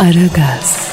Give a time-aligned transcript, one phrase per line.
[0.00, 0.89] Aragaz,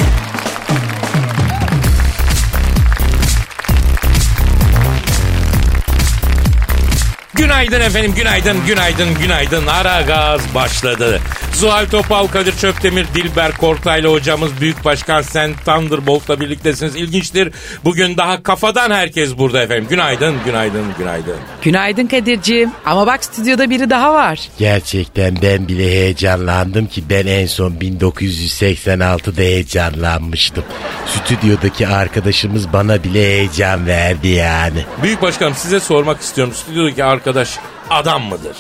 [7.38, 9.68] Günaydın efendim, günaydın, günaydın, günaydın.
[9.68, 11.22] Ara gaz başladı.
[11.54, 16.96] Zuhal Topal, Kadir Çöptemir, Dilber Kortaylı hocamız, Büyük Başkan Sen Thunderbolt'la birliktesiniz.
[16.96, 17.54] İlginçtir.
[17.84, 19.88] Bugün daha kafadan herkes burada efendim.
[19.90, 21.36] Günaydın, günaydın, günaydın.
[21.62, 22.72] Günaydın Kadir'ciğim.
[22.86, 24.40] Ama bak stüdyoda biri daha var.
[24.60, 30.64] Gerçekten ben bile heyecanlandım ki ben en son 1986'da heyecanlanmıştım.
[31.06, 34.86] Stüdyodaki arkadaşımız bana bile heyecan verdi yani.
[35.04, 36.54] Büyük Başkanım size sormak istiyorum.
[36.54, 38.58] Stüdyodaki arkadaş adam mıdır?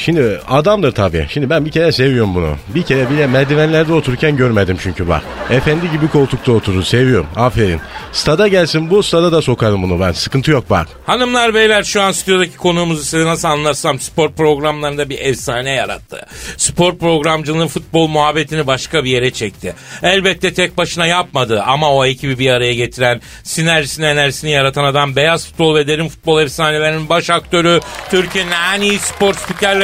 [0.00, 1.26] Şimdi adamdır tabii.
[1.28, 2.56] Şimdi ben bir kere seviyorum bunu.
[2.74, 5.22] Bir kere bile merdivenlerde otururken görmedim çünkü bak.
[5.50, 6.82] Efendi gibi koltukta oturur.
[6.82, 7.26] Seviyorum.
[7.36, 7.80] Aferin.
[8.12, 10.12] Stada gelsin bu stada da sokarım bunu ben.
[10.12, 10.88] Sıkıntı yok bak.
[11.06, 16.26] Hanımlar beyler şu an stüdyodaki konuğumuzu size nasıl anlatsam spor programlarında bir efsane yarattı.
[16.56, 19.74] Spor programcılığının futbol muhabbetini başka bir yere çekti.
[20.02, 25.46] Elbette tek başına yapmadı ama o ekibi bir araya getiren, sinerjisini enerjisini yaratan adam beyaz
[25.46, 29.34] futbol ve derin futbol efsanelerinin baş aktörü, Türkiye'nin en iyi spor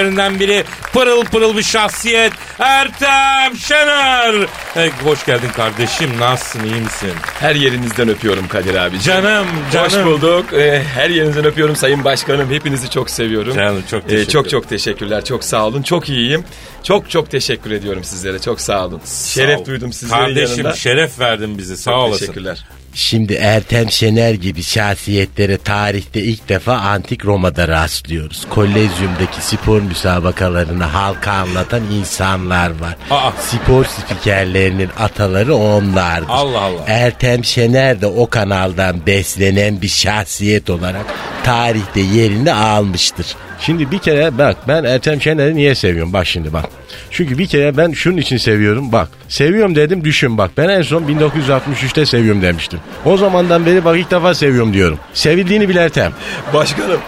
[0.06, 4.46] spikerlerinden biri, pırıl pırıl bir şahsiyet Ertem Şener.
[4.74, 7.10] Hey, hoş geldin kardeşim nasılsın iyi misin?
[7.40, 9.00] Her yerinizden öpüyorum Kadir abi.
[9.00, 9.86] Canım canım.
[9.90, 10.52] Hoş bulduk.
[10.52, 12.50] Ee, her yerinizden öpüyorum Sayın Başkanım.
[12.50, 13.54] Hepinizi çok seviyorum.
[13.54, 15.24] Canım, çok Ee, teşekkür çok çok teşekkürler.
[15.24, 15.82] Çok sağ olun.
[15.82, 16.44] Çok iyiyim.
[16.82, 18.38] Çok çok teşekkür ediyorum sizlere.
[18.38, 19.00] Çok sağ olun.
[19.27, 19.66] Şeref Sağ ol.
[19.66, 20.77] duydum sizlerin Kardeşim yanında.
[20.77, 22.20] şeref verdin bize sağ Çok olasın.
[22.20, 22.64] teşekkürler.
[22.97, 28.46] Şimdi Ertem Şener gibi şahsiyetlere tarihte ilk defa Antik Roma'da rastlıyoruz.
[28.51, 32.96] Kolezyumdaki spor müsabakalarını halka anlatan insanlar var.
[33.11, 33.33] Aa.
[33.40, 36.29] Spor spikerlerinin ataları onlardır.
[36.29, 36.84] Allah Allah.
[36.86, 41.07] Ertem Şener de o kanaldan beslenen bir şahsiyet olarak
[41.45, 43.27] tarihte yerini almıştır.
[43.61, 46.64] Şimdi bir kere bak ben Ertem Şener'i niye seviyorum bak şimdi bak.
[47.11, 49.08] Çünkü bir kere ben şunun için seviyorum bak.
[49.28, 50.50] Seviyorum dedim düşün bak.
[50.56, 52.80] Ben en son 1963'te seviyorum demiştim.
[53.05, 54.98] O zamandan beri bak ilk defa seviyorum diyorum.
[55.14, 56.12] Sevildiğini bil Ertem.
[56.55, 57.00] Başkanım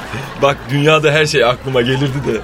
[0.42, 2.40] bak dünyada her şey aklıma gelirdi de.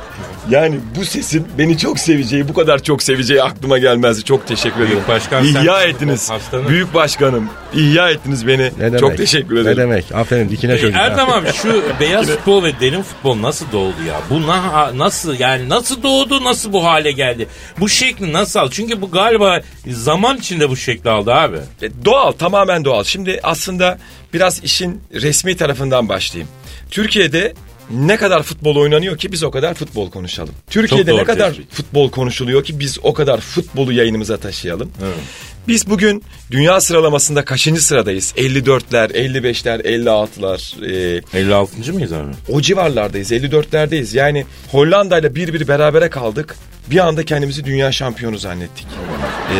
[0.50, 4.24] Yani bu sesin beni çok seveceği, bu kadar çok seveceği aklıma gelmezdi.
[4.24, 4.98] Çok teşekkür ederim.
[5.08, 6.30] başkan sen İhya futbol ettiniz.
[6.30, 6.68] hastanı.
[6.68, 7.48] Büyük başkanım.
[7.74, 8.62] ihya ettiniz beni.
[8.62, 9.00] Ne demek?
[9.00, 9.76] Çok teşekkür Ne ederim.
[9.78, 10.12] demek?
[10.14, 10.96] Aferin dikine çocuk.
[10.96, 14.20] Erdem abi şu beyaz futbol ve derin futbol nasıl doğdu ya?
[14.30, 17.46] Bu na- nasıl yani nasıl doğdu nasıl bu hale geldi?
[17.80, 18.70] Bu şekli nasıl aldı?
[18.72, 21.56] Çünkü bu galiba zaman içinde bu şekli aldı abi.
[21.82, 23.04] E, Doğal, tamamen doğal.
[23.04, 23.98] Şimdi aslında
[24.34, 26.48] biraz işin resmi tarafından başlayayım.
[26.90, 27.54] Türkiye'de
[27.90, 30.54] ne kadar futbol oynanıyor ki biz o kadar futbol konuşalım.
[30.70, 31.72] Türkiye'de ne kadar tespit.
[31.72, 34.90] futbol konuşuluyor ki biz o kadar futbolu yayınımıza taşıyalım.
[35.68, 38.34] Biz bugün dünya sıralamasında kaçıncı sıradayız?
[38.36, 41.18] 54'ler, 55'ler, 56'lar.
[41.34, 41.92] e, 56.
[41.92, 42.30] mıyız abi?
[42.48, 43.32] o civarlardayız.
[43.32, 44.16] 54'lerdeyiz.
[44.16, 46.56] Yani Hollanda ile bir bir berabere kaldık.
[46.90, 48.86] Bir anda kendimizi dünya şampiyonu zannettik.
[49.50, 49.56] E,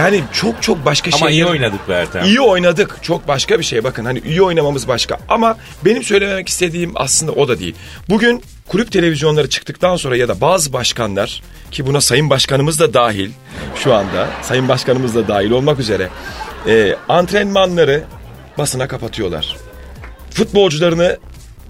[0.00, 2.24] yani çok çok başka Ama iyi oynadık be Ertem.
[2.24, 2.96] İyi oynadık.
[3.02, 3.84] Çok başka bir şey.
[3.84, 5.18] Bakın hani iyi oynamamız başka.
[5.28, 7.74] Ama benim söylemek istediğim aslında o da değil.
[8.08, 13.30] Bugün kulüp televizyonları çıktıktan sonra ya da bazı başkanlar ki buna sayın başkanımız da dahil
[13.76, 16.08] şu anda sayın başkanımız da dahil olmak üzere
[16.66, 18.04] e, antrenmanları
[18.58, 19.56] basına kapatıyorlar.
[20.30, 21.18] Futbolcularını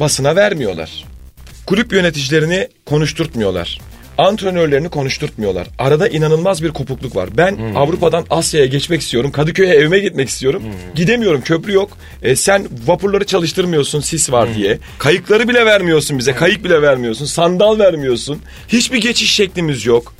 [0.00, 1.04] basına vermiyorlar.
[1.66, 3.80] Kulüp yöneticilerini konuşturtmuyorlar.
[4.18, 5.66] Antrenörlerini konuşturtmuyorlar.
[5.78, 7.28] Arada inanılmaz bir kopukluk var.
[7.36, 9.32] Ben Avrupa'dan Asya'ya geçmek istiyorum.
[9.32, 10.62] Kadıköy'e evime gitmek istiyorum.
[10.94, 11.90] Gidemiyorum köprü yok.
[12.22, 14.78] E, sen vapurları çalıştırmıyorsun sis var diye.
[14.98, 16.32] Kayıkları bile vermiyorsun bize.
[16.34, 17.24] Kayık bile vermiyorsun.
[17.24, 18.42] Sandal vermiyorsun.
[18.68, 20.14] Hiçbir geçiş şeklimiz yok.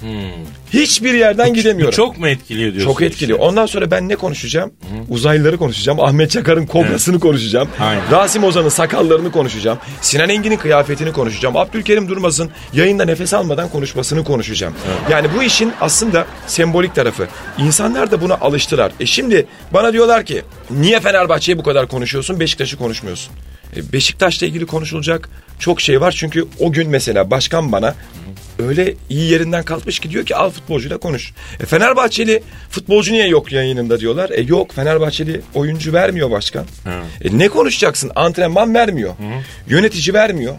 [0.73, 1.95] Hiçbir yerden gidemiyorum.
[1.97, 2.91] çok mu etkiliyor diyorsun?
[2.93, 3.35] Çok etkili.
[3.35, 4.73] Ondan sonra ben ne konuşacağım?
[5.09, 6.01] Uzaylıları konuşacağım.
[6.01, 7.69] Ahmet Çakar'ın kobrasını konuşacağım.
[7.81, 8.03] Aynen.
[8.11, 9.79] Rasim Ozan'ın sakallarını konuşacağım.
[10.01, 11.57] Sinan Engin'in kıyafetini konuşacağım.
[11.57, 14.75] Abdülkerim Durmaz'ın yayında nefes almadan konuşmasını konuşacağım.
[15.11, 17.29] Yani bu işin aslında sembolik tarafı.
[17.59, 18.93] İnsanlar da buna alıştılar.
[19.01, 23.33] E şimdi bana diyorlar ki niye Fenerbahçe'yi bu kadar konuşuyorsun Beşiktaş'ı konuşmuyorsun?
[23.77, 26.13] E Beşiktaş'la ilgili konuşulacak çok şey var.
[26.13, 27.95] Çünkü o gün mesela başkan bana
[28.59, 31.33] öyle iyi yerinden kalkmış ki diyor ki al futbolcuyla konuş.
[31.61, 34.31] E Fenerbahçeli futbolcu niye yok yayınında diyorlar.
[34.31, 36.65] E yok Fenerbahçeli oyuncu vermiyor başkan.
[37.25, 38.11] E ne konuşacaksın?
[38.15, 39.15] Antrenman vermiyor.
[39.69, 40.55] Yönetici vermiyor.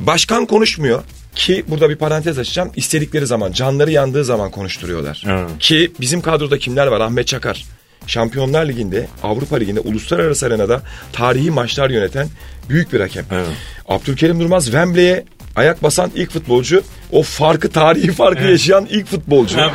[0.00, 1.02] Başkan konuşmuyor.
[1.36, 2.72] Ki burada bir parantez açacağım.
[2.76, 5.24] İstedikleri zaman, canları yandığı zaman konuşturuyorlar.
[5.26, 5.50] Evet.
[5.58, 7.00] Ki bizim kadroda kimler var?
[7.00, 7.64] Ahmet Çakar.
[8.06, 12.28] Şampiyonlar Ligi'nde, Avrupa Ligi'nde, uluslararası arenada tarihi maçlar yöneten
[12.68, 13.24] büyük bir hakem.
[13.32, 13.46] Evet.
[13.88, 15.24] Abdülkerim Durmaz Wembley'e
[15.56, 16.82] ayak basan ilk futbolcu.
[17.12, 19.56] O farkı, tarihi farkı yaşayan ilk futbolcu.
[19.56, 19.70] Miyim?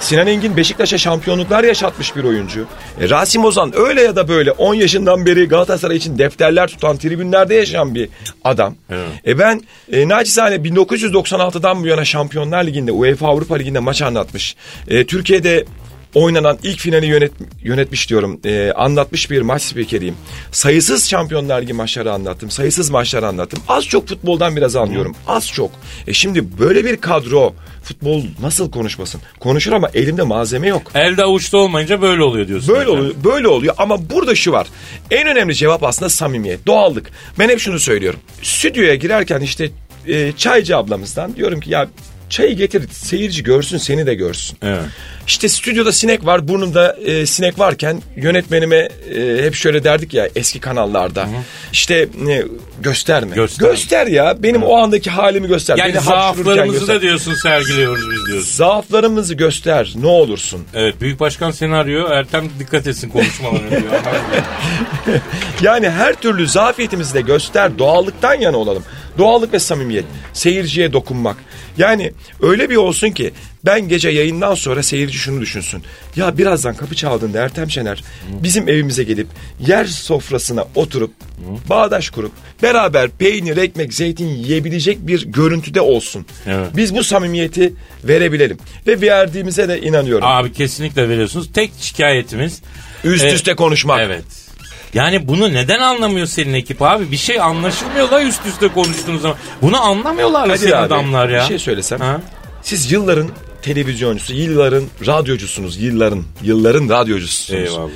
[0.00, 2.66] Sinan Engin Beşiktaş'a şampiyonluklar yaşatmış bir oyuncu.
[3.00, 7.54] E, Rasim Ozan öyle ya da böyle 10 yaşından beri Galatasaray için defterler tutan tribünlerde
[7.54, 8.08] yaşayan bir
[8.44, 8.74] adam.
[8.90, 9.08] Evet.
[9.26, 9.60] E ben
[9.92, 14.56] e, naçizane 1996'dan bu yana Şampiyonlar Ligi'nde UEFA Avrupa Ligi'nde maç anlatmış.
[14.88, 15.64] E, Türkiye'de
[16.14, 17.32] oynanan ilk finali yönet,
[17.62, 18.40] yönetmiş diyorum.
[18.44, 20.14] E, anlatmış bir maç spikeriyim.
[20.52, 22.50] Sayısız Şampiyonlar Ligi maçları anlattım.
[22.50, 23.60] Sayısız maçları anlattım.
[23.68, 25.16] Az çok futboldan biraz anlıyorum.
[25.26, 25.70] Az çok.
[26.06, 27.54] E şimdi böyle bir kadro
[27.84, 29.20] futbol nasıl konuşmasın?
[29.40, 30.82] Konuşur ama elimde malzeme yok.
[30.94, 32.68] Elde avuçta olmayınca böyle oluyor diyorsun.
[32.68, 33.00] Böyle efendim.
[33.00, 34.66] oluyor, böyle oluyor ama burada şu var.
[35.10, 37.10] En önemli cevap aslında samimiyet, doğallık.
[37.38, 38.20] Ben hep şunu söylüyorum.
[38.42, 39.70] Stüdyoya girerken işte
[40.06, 41.88] e, çaycı ablamızdan diyorum ki ya
[42.32, 44.58] çayı getir seyirci görsün seni de görsün.
[44.62, 44.82] Evet.
[45.26, 50.60] İşte stüdyoda sinek var burnumda e, sinek varken yönetmenime e, hep şöyle derdik ya eski
[50.60, 51.28] kanallarda.
[51.72, 51.94] İşte
[52.28, 52.44] e,
[52.80, 53.34] gösterme.
[53.34, 53.70] Göster.
[53.70, 55.76] Göster ya benim o andaki halimi göster.
[55.76, 58.52] Yani Beni zaaflarımızı da diyorsun sergiliyoruz biz diyorsun.
[58.52, 60.64] Zaaflarımızı göster ne olursun.
[60.74, 62.10] Evet Büyük Başkan seni arıyor.
[62.10, 63.82] Ertem dikkat etsin konuşmalarına diyor.
[65.62, 68.84] Yani her türlü zafiyetimizi de göster, doğallıktan yana olalım.
[69.18, 71.36] Doğallık ve samimiyet, seyirciye dokunmak.
[71.78, 72.12] Yani
[72.42, 73.32] öyle bir olsun ki
[73.64, 75.82] ben gece yayından sonra seyirci şunu düşünsün.
[76.16, 78.04] Ya birazdan kapı çaldığında Ertem Şener
[78.42, 79.26] bizim evimize gelip
[79.66, 81.12] yer sofrasına oturup
[81.70, 82.32] bağdaş kurup
[82.62, 86.26] beraber peynir, ekmek, zeytin yiyebilecek bir görüntüde olsun.
[86.46, 86.68] Evet.
[86.76, 87.72] Biz bu samimiyeti
[88.04, 88.58] verebilelim.
[88.86, 90.28] Ve verdiğimize de inanıyorum.
[90.28, 91.52] Abi kesinlikle veriyorsunuz.
[91.52, 92.62] Tek şikayetimiz
[93.04, 94.00] Üst e, üste konuşmak.
[94.00, 94.24] Evet.
[94.94, 97.10] Yani bunu neden anlamıyor senin ekip abi?
[97.10, 99.36] Bir şey anlaşılmıyor da üst üste konuştuğunuz zaman.
[99.62, 101.40] Bunu anlamıyorlar Kadir senin abi, adamlar ya.
[101.40, 102.00] Bir şey söylesem.
[102.00, 102.20] Ha?
[102.62, 103.28] Siz yılların
[103.62, 107.60] televizyoncusu, yılların radyocusunuz, yılların, yılların radyocusunuz.
[107.60, 107.90] Eyvallah.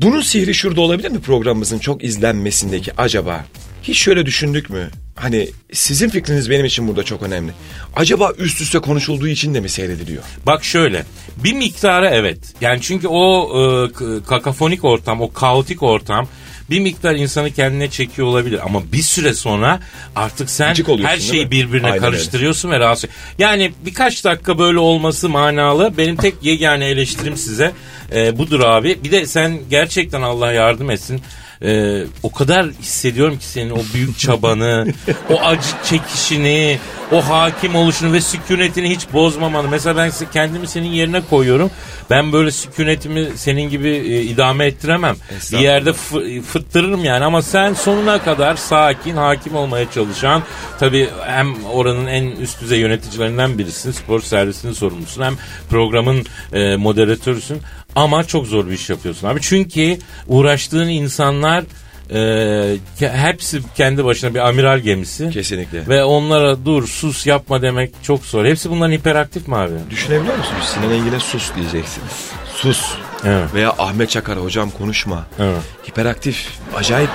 [0.00, 3.44] Bunun sihri şurada olabilir mi programımızın çok izlenmesindeki acaba?
[3.82, 4.90] Hiç şöyle düşündük mü?
[5.14, 7.52] Hani sizin fikriniz benim için burada çok önemli.
[7.96, 10.22] Acaba üst üste konuşulduğu için de mi seyrediliyor?
[10.46, 11.04] Bak şöyle
[11.36, 12.38] bir miktarı evet.
[12.60, 16.28] Yani çünkü o e, kakafonik ortam, o kaotik ortam
[16.70, 18.60] bir miktar insanı kendine çekiyor olabilir.
[18.64, 19.80] Ama bir süre sonra
[20.16, 22.06] artık sen her şeyi birbirine Aynen öyle.
[22.06, 23.10] karıştırıyorsun ve rahatsız.
[23.38, 25.96] Yani birkaç dakika böyle olması manalı.
[25.98, 27.72] Benim tek yegane eleştirim size
[28.14, 28.98] e, budur abi.
[29.04, 31.22] Bir de sen gerçekten Allah yardım etsin.
[31.62, 34.86] E, o kadar hissediyorum ki senin o büyük çabanı,
[35.30, 36.78] o acı çekişini,
[37.12, 39.68] o hakim oluşunu ve sükunetini hiç bozmamanı.
[39.68, 41.70] Mesela ben kendimi senin yerine koyuyorum.
[42.10, 45.16] Ben böyle sükunetimi senin gibi e, idame ettiremem.
[45.52, 50.42] Bir yerde fı- fıttırırım yani ama sen sonuna kadar sakin, hakim olmaya çalışan
[50.80, 53.90] tabii hem oranın en üst düzey yöneticilerinden birisin.
[53.92, 55.22] Spor servisinin sorumlusun.
[55.22, 55.36] Hem
[55.70, 57.60] programın e, moderatörüsün.
[57.96, 59.40] Ama çok zor bir iş yapıyorsun abi.
[59.42, 59.98] Çünkü
[60.28, 61.64] uğraştığın insanlar
[62.10, 65.30] e, hepsi kendi başına bir amiral gemisi.
[65.30, 65.88] Kesinlikle.
[65.88, 68.44] Ve onlara dur sus yapma demek çok zor.
[68.44, 69.72] Hepsi bunların hiperaktif mi abi?
[69.90, 70.64] Düşünebiliyor musunuz?
[70.74, 72.30] Sinan Engin'e sus diyeceksiniz.
[72.56, 72.82] Sus.
[73.24, 73.54] Evet.
[73.54, 75.26] Veya Ahmet Çakar hocam konuşma.
[75.38, 75.62] Evet.
[75.88, 76.48] Hiperaktif.
[76.76, 77.10] Acayip.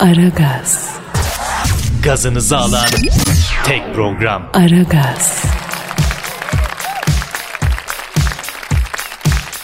[0.00, 0.96] Aragaz,
[2.02, 2.86] Gazınızı alan
[3.64, 4.42] tek program.
[4.54, 5.44] Aragaz,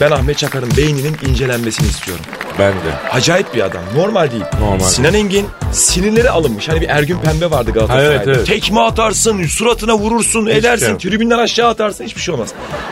[0.04, 2.25] Ben Ahmet Çakar'ın beyninin incelenmesini istiyorum.
[2.58, 3.11] Ben de.
[3.12, 3.82] Acayip bir adam.
[3.96, 4.44] Normal değil.
[4.61, 6.68] Normal Sinan Engin sinirleri alınmış.
[6.68, 8.12] Hani bir Ergün Pembe vardı Galatasaray'da.
[8.12, 8.46] Evet, evet.
[8.46, 11.00] Tekme atarsın, suratına vurursun, edersin, şey yok.
[11.00, 12.49] tribünden aşağı atarsın hiçbir şey olmaz.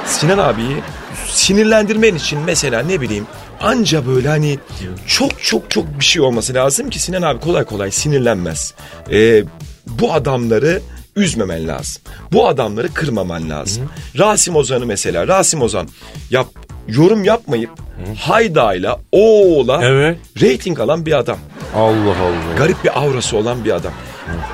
[0.07, 0.77] Sinan abiyi
[1.29, 3.27] sinirlendirmen için mesela ne bileyim
[3.61, 4.59] anca böyle hani
[5.07, 8.75] çok çok çok bir şey olması lazım ki Sinan abi kolay kolay sinirlenmez.
[9.11, 9.45] Ee,
[9.87, 10.83] bu adamları
[11.17, 12.03] üzmemen lazım.
[12.33, 13.91] Bu adamları kırmaman lazım.
[14.19, 15.89] Rasim Ozan'ı mesela Rasim Ozan
[16.31, 16.47] yap
[16.89, 17.71] yorum yapmayıp
[18.19, 20.19] haydayla oğla Evet.
[20.41, 21.39] reyting alan bir adam.
[21.77, 22.57] Allah Allah.
[22.59, 23.93] Garip bir aurası olan bir adam.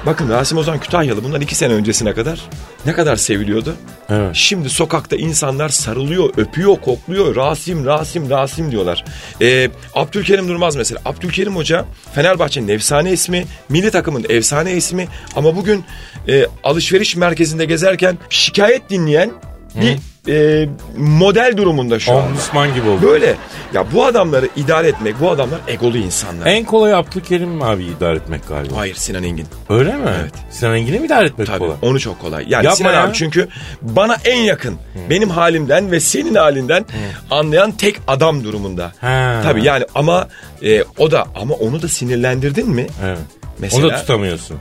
[0.07, 2.41] Bakın Rasim Ozan Kütahyalı bundan iki sene öncesine kadar
[2.87, 3.75] ne kadar seviliyordu.
[4.09, 4.31] Evet.
[4.35, 7.37] Şimdi sokakta insanlar sarılıyor, öpüyor, kokluyor.
[7.37, 9.05] Rasim, Rasim, Rasim diyorlar.
[9.43, 11.01] Ee, Abdülkerim Durmaz mesela.
[11.05, 15.09] Abdülkerim Hoca Fenerbahçe'nin efsane ismi, milli takımın efsane ismi.
[15.37, 15.85] Ama bugün
[16.29, 19.31] e, alışveriş merkezinde gezerken şikayet dinleyen
[19.75, 19.99] bir
[20.29, 22.25] e, model durumunda şu an.
[22.27, 23.03] Ombudsman gibi oldu.
[23.03, 23.35] Böyle.
[23.75, 26.47] Ya bu adamları idare etmek, bu adamlar egolu insanlar.
[26.47, 28.77] En kolay Abdülkerim abi idare etmek galiba.
[28.77, 29.47] Hayır Sinan Engin.
[29.69, 30.03] Öyle mi?
[30.21, 30.33] Evet.
[30.51, 31.77] Sinan Engin'i mi idare etmek Tabii kolay?
[31.83, 32.45] onu çok kolay.
[32.49, 33.05] Yani Yapma Sinan ya.
[33.05, 33.49] abi çünkü
[33.83, 34.77] bana en yakın
[35.11, 36.85] benim halimden ve senin halinden
[37.31, 38.93] anlayan tek adam durumunda.
[39.01, 39.41] Ha.
[39.45, 40.29] Tabii yani ama
[40.63, 42.87] e, o da ama onu da sinirlendirdin mi?
[43.05, 43.19] Evet.
[43.59, 44.57] Mesela Onu da tutamıyorsun.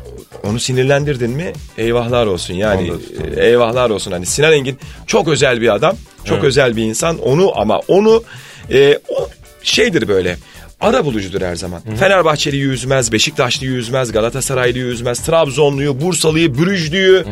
[0.48, 1.54] Onu sinirlendirdin mi?
[1.78, 2.54] Eyvahlar olsun.
[2.54, 2.92] Yani
[3.36, 4.12] e, eyvahlar olsun.
[4.12, 7.20] Hani Sinan Engin çok özel bir adam çok özel bir insan.
[7.20, 8.24] Onu ama onu
[8.72, 9.30] e, o
[9.64, 10.38] şeydir böyle
[10.82, 11.82] ara bulucudur her zaman.
[12.00, 17.26] Fenerbahçeli'yi üzmez, Beşiktaşlı'yı üzmez, Galatasaraylı'yı üzmez, Trabzonlu'yu, Bursalı'yı, Brüjlü'yü,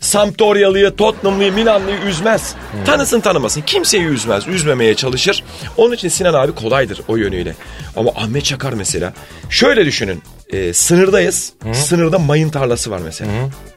[0.00, 2.54] Sampdoryalı'yı, Tottenham'lıyı, Milanlı'yı üzmez.
[2.86, 5.44] Tanısın tanımasın kimseyi üzmez, üzmemeye çalışır.
[5.76, 7.54] Onun için Sinan abi kolaydır o yönüyle.
[7.96, 9.12] Ama Ahmet Çakar mesela
[9.50, 11.52] şöyle düşünün e, sınırdayız.
[11.72, 13.30] Sınırda mayın tarlası var mesela.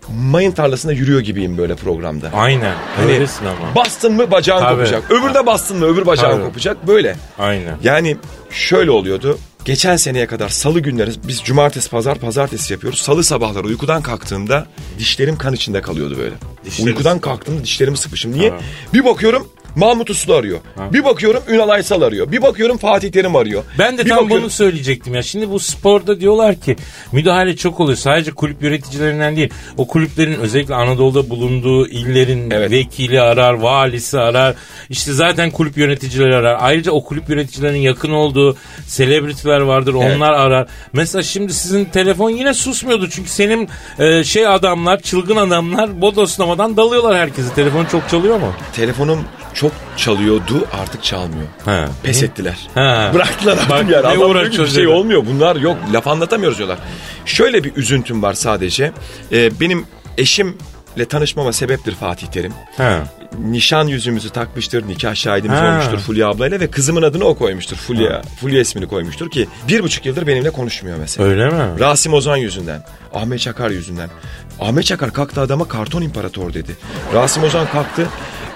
[0.09, 2.29] Mayın tarlasında yürüyor gibiyim böyle programda.
[2.33, 2.73] Aynen.
[2.95, 3.75] Hani Öylesin ama.
[3.75, 4.75] bastın mı bacağın Tabii.
[4.75, 5.11] kopacak.
[5.11, 6.45] Öbürü de bastın mı öbür bacağın Tabii.
[6.45, 6.87] kopacak.
[6.87, 7.15] Böyle.
[7.39, 7.77] Aynen.
[7.83, 8.17] Yani
[8.51, 9.37] şöyle oluyordu.
[9.65, 13.01] Geçen seneye kadar salı günleri biz cumartesi pazar pazartesi yapıyoruz.
[13.01, 14.67] Salı sabahları uykudan kalktığımda
[14.99, 16.35] dişlerim kan içinde kalıyordu böyle.
[16.65, 17.21] Dişlerin uykudan sıkı.
[17.29, 18.31] kalktığımda dişlerimi sıkmışım.
[18.31, 18.53] Niye?
[18.93, 20.59] Bir bakıyorum Mahmut Uslu arıyor.
[20.93, 22.31] Bir bakıyorum Ünal Aysal arıyor.
[22.31, 23.63] Bir bakıyorum Fatih Terim arıyor.
[23.79, 25.23] Ben de bir tam bakıyorum- bunu söyleyecektim ya.
[25.23, 26.75] Şimdi bu sporda diyorlar ki
[27.11, 27.97] müdahale çok oluyor.
[27.97, 29.49] Sadece kulüp yöneticilerinden değil.
[29.77, 32.71] O kulüplerin özellikle Anadolu'da bulunduğu illerin Evet.
[32.71, 34.55] vekili arar, valisi arar.
[34.89, 36.57] İşte zaten kulüp yöneticileri arar.
[36.59, 38.55] Ayrıca o kulüp yöneticilerinin yakın olduğu
[38.87, 39.95] selebritiler vardır.
[40.01, 40.15] Evet.
[40.17, 40.67] Onlar arar.
[40.93, 43.09] Mesela şimdi sizin telefon yine susmuyordu.
[43.09, 47.55] Çünkü senin e, şey adamlar, çılgın adamlar bodoslamadan dalıyorlar herkesi.
[47.55, 48.53] Telefon çok çalıyor mu?
[48.75, 49.19] Telefonum
[49.53, 49.64] çok
[49.97, 51.47] çalıyordu artık çalmıyor.
[51.65, 51.85] He.
[52.03, 52.57] Pes ettiler.
[52.73, 53.13] He.
[53.13, 53.91] Bıraktılar artık Bak, yani.
[53.91, 55.25] ne Adam diyor ki uğraşıyoruz bir şey olmuyor.
[55.25, 55.77] Bunlar yok.
[55.93, 56.79] Laf anlatamıyoruz diyorlar.
[57.25, 58.91] Şöyle bir üzüntüm var sadece.
[59.31, 59.85] Ee, benim
[60.17, 62.53] eşimle tanışmama sebeptir Fatih Terim.
[62.77, 62.97] He.
[63.39, 65.67] Nişan yüzümüzü takmıştır, nikah şahidimiz Ha.
[65.71, 67.75] olmuştur Fulya ablayla ve kızımın adını o koymuştur.
[67.75, 71.29] Fulya, Fulya ismini koymuştur ki bir buçuk yıldır benimle konuşmuyor mesela.
[71.29, 71.79] Öyle mi?
[71.79, 74.09] Rasim Ozan yüzünden, Ahmet Çakar yüzünden.
[74.59, 76.75] Ahmet Çakar kalktı adama karton imparator dedi.
[77.13, 78.07] Rasim Ozan kalktı.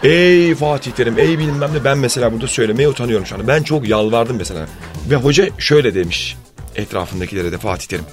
[0.04, 3.48] Ey Fatih Terim, ey bilmem ne ben mesela burada söylemeye utanıyorum şu anda.
[3.48, 4.66] Ben çok yalvardım mesela.
[5.10, 6.36] Ve hoca şöyle demiş
[6.76, 8.06] etrafındakilere de Fatih Terim.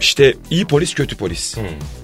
[0.00, 1.56] İşte iyi polis kötü polis.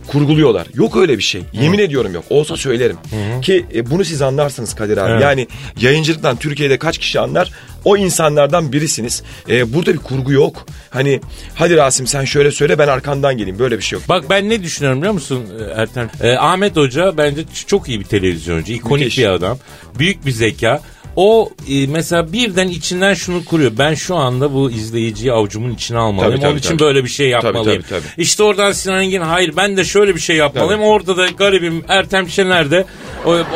[0.06, 0.66] Kurguluyorlar.
[0.74, 1.42] Yok öyle bir şey.
[1.52, 2.24] Yemin ediyorum yok.
[2.30, 2.96] Olsa söylerim.
[3.42, 5.10] Ki e, bunu siz anlarsınız Kadir abi.
[5.10, 5.22] Evet.
[5.22, 5.48] Yani
[5.80, 7.52] yayıncılıktan Türkiye'de kaç kişi anlar?
[7.86, 9.22] O insanlardan birisiniz.
[9.48, 10.66] E, burada bir kurgu yok.
[10.90, 11.20] Hani
[11.54, 13.58] hadi Rasim sen şöyle söyle ben arkandan geleyim.
[13.58, 14.08] Böyle bir şey yok.
[14.08, 16.10] Bak ben ne düşünüyorum biliyor musun e, Ertem?
[16.22, 18.72] E, Ahmet Hoca bence çok iyi bir televizyoncu.
[18.72, 19.18] ikonik Müthiş.
[19.18, 19.58] bir adam.
[19.98, 20.80] Büyük bir zeka.
[21.16, 23.72] O e, mesela birden içinden şunu kuruyor.
[23.78, 26.30] Ben şu anda bu izleyiciyi avucumun içine almalıyım.
[26.32, 26.78] Tabii, tabii, Onun için tabii.
[26.78, 27.82] böyle bir şey yapmalıyım.
[27.82, 28.22] tabii, tabii.
[28.22, 30.82] İşte oradan Sinan Engin hayır ben de şöyle bir şey yapmalıyım.
[30.82, 32.84] Orada da garibim Ertem Şener de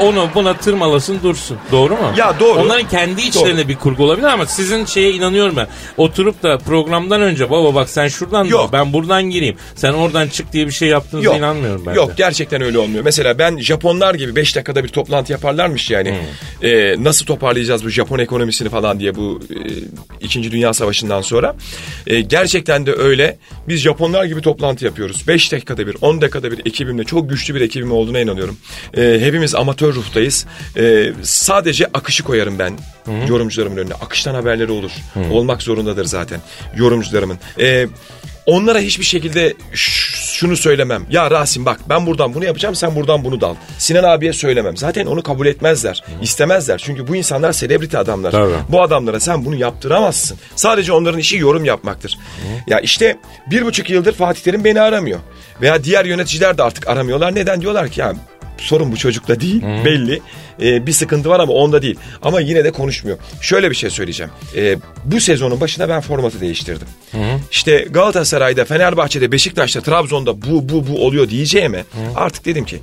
[0.00, 1.59] onu buna tırmalasın dursun.
[1.73, 2.12] Doğru mu?
[2.17, 2.61] Ya doğru.
[2.61, 5.67] Onların kendi içlerinde bir kurgu olabilir ama sizin şeye inanıyorum ben.
[5.97, 8.69] Oturup da programdan önce baba bak sen şuradan Yok.
[8.69, 9.57] dur, ben buradan gireyim.
[9.75, 12.14] Sen oradan çık diye bir şey yaptığınıza inanmıyorum ben Yok de.
[12.17, 13.05] gerçekten öyle olmuyor.
[13.05, 16.11] Mesela ben Japonlar gibi 5 dakikada bir toplantı yaparlarmış yani.
[16.11, 16.69] Hmm.
[16.69, 19.40] Ee, nasıl toparlayacağız bu Japon ekonomisini falan diye bu
[20.21, 20.52] e, 2.
[20.52, 21.57] Dünya Savaşı'ndan sonra.
[22.07, 23.38] Ee, gerçekten de öyle.
[23.69, 25.28] Biz Japonlar gibi toplantı yapıyoruz.
[25.28, 28.57] 5 dakikada bir, 10 dakikada bir ekibimle çok güçlü bir ekibim olduğuna inanıyorum.
[28.97, 30.47] Ee, hepimiz amatör ruhtayız.
[30.76, 32.73] Ee, sadece akışı koyarım ben
[33.28, 33.95] yorumcularımın önüne.
[33.95, 34.90] Akıştan haberleri olur.
[35.30, 36.40] Olmak zorundadır zaten
[36.76, 37.38] yorumcularımın.
[37.61, 37.87] Ee,
[38.47, 41.07] Onlara hiçbir şekilde şunu söylemem.
[41.11, 43.55] Ya Rasim bak ben buradan bunu yapacağım sen buradan bunu dal.
[43.79, 44.77] Sinan abiye söylemem.
[44.77, 46.05] Zaten onu kabul etmezler.
[46.23, 46.79] istemezler.
[46.85, 48.31] Çünkü bu insanlar selebriti adamlar.
[48.31, 48.53] Tabii.
[48.69, 50.39] Bu adamlara sen bunu yaptıramazsın.
[50.57, 52.19] Sadece onların işi yorum yapmaktır.
[52.67, 53.17] Ya işte
[53.51, 55.19] bir buçuk yıldır Fatih Terim beni aramıyor.
[55.61, 57.35] Veya diğer yöneticiler de artık aramıyorlar.
[57.35, 58.15] Neden diyorlar ki ya
[58.61, 60.21] sorun bu çocukta değil belli.
[60.62, 61.97] Ee, bir sıkıntı var ama onda değil.
[62.23, 63.19] Ama yine de konuşmuyor.
[63.40, 64.33] Şöyle bir şey söyleyeceğim.
[64.57, 66.88] Ee, bu sezonun başında ben formatı değiştirdim.
[67.50, 71.85] İşte Galatasaray'da, Fenerbahçe'de, Beşiktaş'ta, Trabzon'da bu bu bu oluyor diyeceğime
[72.17, 72.79] artık dedim ki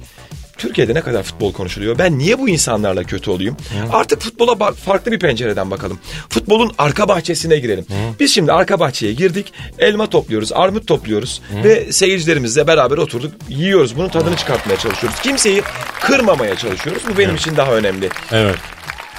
[0.57, 1.97] Türkiye'de ne kadar futbol konuşuluyor?
[1.97, 3.57] Ben niye bu insanlarla kötü olayım?
[3.91, 5.99] Artık futbola bak- farklı bir pencereden bakalım.
[6.29, 7.85] Futbolun arka bahçesine girelim.
[8.19, 9.53] Biz şimdi arka bahçeye girdik.
[9.79, 13.97] Elma topluyoruz, armut topluyoruz ve seyircilerimizle beraber oturduk, yiyoruz.
[13.97, 15.19] Bunun tadını çıkartmaya çalışıyoruz.
[15.19, 15.61] Kimseyi
[16.01, 17.03] kırmamaya çalışıyoruz.
[17.13, 18.09] Bu benim için daha önemli.
[18.31, 18.55] Evet.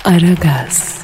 [0.05, 0.99] Aragaz,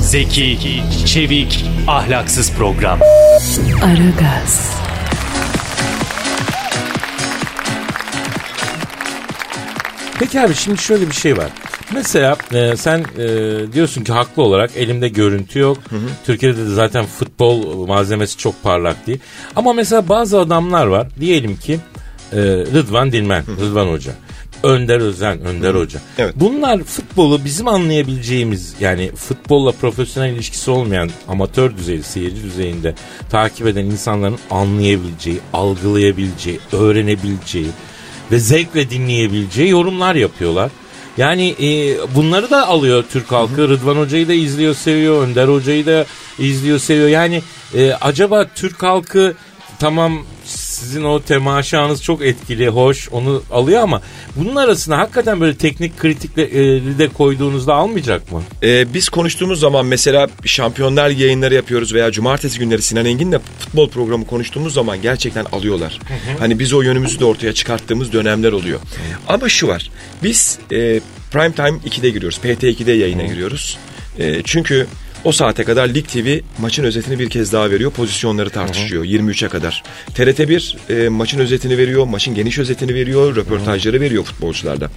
[0.00, 0.58] Zeki,
[1.06, 3.00] çevik, ahlaksız program.
[3.84, 4.70] Aragaz,
[10.22, 11.50] Peki abi şimdi şöyle bir şey var.
[11.94, 13.26] Mesela e, sen e,
[13.72, 15.78] diyorsun ki haklı olarak elimde görüntü yok.
[16.26, 19.18] Türkiye'de de zaten futbol malzemesi çok parlak değil.
[19.56, 21.08] Ama mesela bazı adamlar var.
[21.20, 21.80] Diyelim ki
[22.32, 22.36] e,
[22.74, 24.12] Rıdvan Dilmen, Rıdvan Hoca.
[24.62, 26.00] Önder Özen, Önder Hoca.
[26.18, 26.34] Evet.
[26.36, 32.94] Bunlar futbolu bizim anlayabileceğimiz yani futbolla profesyonel ilişkisi olmayan amatör düzeyde, seyirci düzeyinde
[33.30, 37.68] takip eden insanların anlayabileceği, algılayabileceği, öğrenebileceği
[38.32, 40.70] ve zevkle dinleyebileceği yorumlar yapıyorlar.
[41.16, 43.68] Yani e, bunları da alıyor Türk halkı.
[43.68, 45.22] Rıdvan Hoca'yı da izliyor, seviyor.
[45.22, 46.06] Önder Hoca'yı da
[46.38, 47.08] izliyor, seviyor.
[47.08, 47.42] Yani
[47.74, 49.34] e, acaba Türk halkı
[49.78, 50.24] tamam
[50.82, 54.02] sizin o temaşanız çok etkili, hoş onu alıyor ama
[54.36, 58.42] bunun arasına hakikaten böyle teknik kritikleri de koyduğunuzda almayacak mı?
[58.62, 64.26] Ee, biz konuştuğumuz zaman mesela Şampiyonlar yayınları yapıyoruz veya cumartesi günleri Sinan Engin'le futbol programı
[64.26, 66.00] konuştuğumuz zaman gerçekten alıyorlar.
[66.38, 68.80] Hani biz o yönümüzü de ortaya çıkarttığımız dönemler oluyor.
[69.28, 69.90] Ama şu var.
[70.22, 72.40] Biz e, Prime Time 2'de giriyoruz.
[72.44, 73.78] PT2'de yayına giriyoruz.
[74.18, 74.86] E, çünkü
[75.24, 77.90] o saate kadar Lig TV maçın özetini bir kez daha veriyor.
[77.90, 79.82] Pozisyonları tartışıyor 23'e kadar.
[80.14, 82.04] TRT1 e, maçın özetini veriyor.
[82.04, 83.36] Maçın geniş özetini veriyor.
[83.36, 84.90] Röportajları veriyor futbolcularda.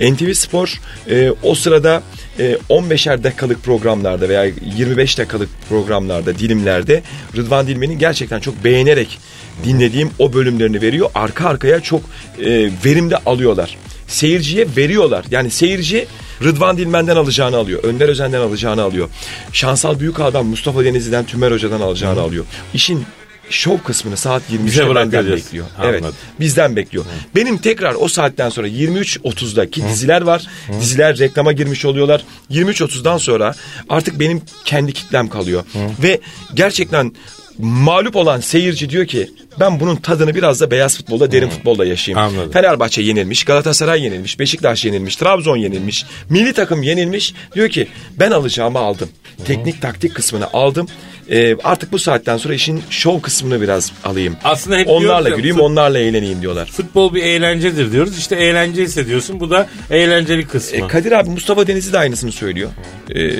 [0.00, 0.80] NTV Spor
[1.10, 2.02] e, o sırada
[2.38, 4.44] e, 15'er dakikalık programlarda veya
[4.76, 7.02] 25 dakikalık programlarda, dilimlerde
[7.36, 9.18] Rıdvan Dilmen'in gerçekten çok beğenerek
[9.64, 11.10] dinlediğim o bölümlerini veriyor.
[11.14, 12.00] Arka arkaya çok
[12.38, 13.76] e, verimli alıyorlar.
[14.06, 15.24] Seyirciye veriyorlar.
[15.30, 16.06] Yani seyirci
[16.42, 17.84] Rıdvan Dilmen'den alacağını alıyor.
[17.84, 19.08] Önder Özen'den alacağını alıyor.
[19.52, 22.44] Şansal Büyük Adam Mustafa Denizli'den Tümer Hoca'dan alacağını alıyor.
[22.74, 23.06] İşin
[23.50, 25.66] şov kısmını saat Bize 23'te benden bekliyor.
[25.78, 26.00] Anladım.
[26.02, 26.14] Evet.
[26.40, 27.04] Bizden bekliyor.
[27.34, 30.46] Benim tekrar o saatten sonra 23.30'daki diziler var.
[30.80, 32.24] Diziler reklama girmiş oluyorlar.
[32.50, 33.54] 23.30'dan sonra
[33.88, 35.64] artık benim kendi kitlem kalıyor.
[36.02, 36.20] Ve
[36.54, 37.12] gerçekten
[37.58, 39.30] mağlup olan seyirci diyor ki
[39.60, 42.26] ben bunun tadını biraz da beyaz futbolda, derin futbolda yaşayayım.
[42.26, 42.52] Anladım.
[42.52, 47.34] Fenerbahçe yenilmiş, Galatasaray yenilmiş, Beşiktaş yenilmiş, Trabzon yenilmiş, milli takım yenilmiş.
[47.54, 47.88] Diyor ki
[48.18, 49.08] ben alacağımı aldım.
[49.44, 50.86] Teknik taktik kısmını aldım.
[51.30, 54.36] Ee, artık bu saatten sonra işin şov kısmını biraz alayım.
[54.44, 56.66] Aslında hep onlarla güleyim, onlarla eğleneyim diyorlar.
[56.66, 58.18] Futbol bir eğlencedir diyoruz.
[58.18, 59.40] İşte eğlence hissediyorsun.
[59.40, 60.78] Bu da eğlenceli kısmı.
[60.78, 62.70] E, Kadir abi Mustafa Denizli de aynısını söylüyor.
[63.14, 63.30] E,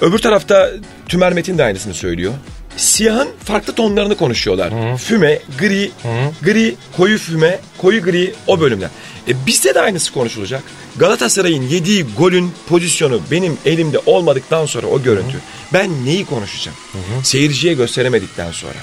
[0.00, 0.70] öbür tarafta
[1.08, 2.32] Tümer Metin de aynısını söylüyor.
[2.80, 4.96] Siyahın farklı tonlarını konuşuyorlar.
[4.96, 5.90] Füme, gri,
[6.42, 8.90] gri, koyu füme, koyu gri o bölümler.
[9.30, 10.62] E, bizde de aynısı konuşulacak.
[10.96, 15.36] Galatasaray'ın yediği golün pozisyonu benim elimde olmadıktan sonra o görüntü.
[15.72, 16.78] Ben neyi konuşacağım?
[17.22, 18.74] Seyirciye gösteremedikten sonra.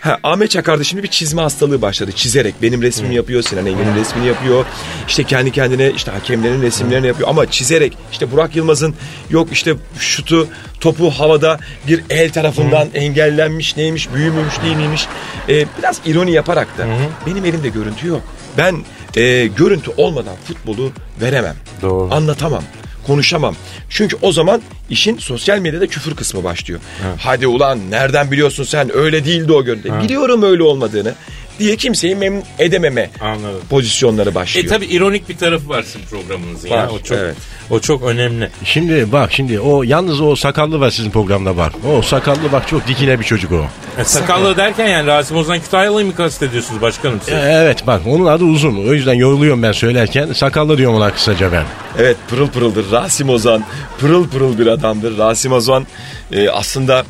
[0.00, 2.12] Ha, Ahmet Çakar'da şimdi bir çizme hastalığı başladı.
[2.12, 4.64] Çizerek benim resmimi yapıyor, Sinan Engin'in resmini yapıyor.
[5.08, 7.28] İşte kendi kendine işte hakemlerin resimlerini yapıyor.
[7.28, 8.94] Ama çizerek işte Burak Yılmaz'ın
[9.30, 10.48] yok işte şutu
[10.80, 15.06] topu havada bir el tarafından engellenmiş neymiş büyümüş değil miymiş.
[15.48, 16.86] Ee, biraz ironi yaparak da
[17.26, 18.22] benim elimde görüntü yok.
[18.58, 18.84] Ben
[19.16, 21.56] e, görüntü olmadan futbolu veremem.
[21.82, 22.14] Doğru.
[22.14, 22.62] Anlatamam.
[23.06, 23.56] Konuşamam.
[23.88, 26.80] Çünkü o zaman işin sosyal medyada küfür kısmı başlıyor.
[27.18, 30.00] Hadi ulan nereden biliyorsun sen öyle değildi o görüntü.
[30.02, 31.14] Biliyorum öyle olmadığını
[31.58, 33.60] diye kimseyi memnun edememe Anladım.
[33.70, 34.66] pozisyonları başlıyor.
[34.66, 36.90] E tabi ironik bir tarafı var sizin programınızın Var, ya.
[36.90, 37.36] O çok, evet.
[37.70, 38.48] o çok önemli.
[38.64, 41.72] Şimdi bak şimdi o yalnız o sakallı var sizin programda bak.
[41.88, 43.64] O sakallı bak çok dikine bir çocuk o.
[44.00, 47.34] E, sakallı derken yani Rasim Ozan Kütahyalı'yı mı kastediyorsunuz başkanım siz?
[47.34, 48.88] E, Evet bak onun adı uzun.
[48.88, 50.32] O yüzden yoruluyorum ben söylerken.
[50.32, 51.64] Sakallı diyorum ona kısaca ben.
[51.98, 53.64] Evet pırıl pırıldır Rasim Ozan.
[54.00, 55.18] Pırıl pırıl bir adamdır.
[55.18, 55.86] Rasim Ozan
[56.32, 57.04] e, aslında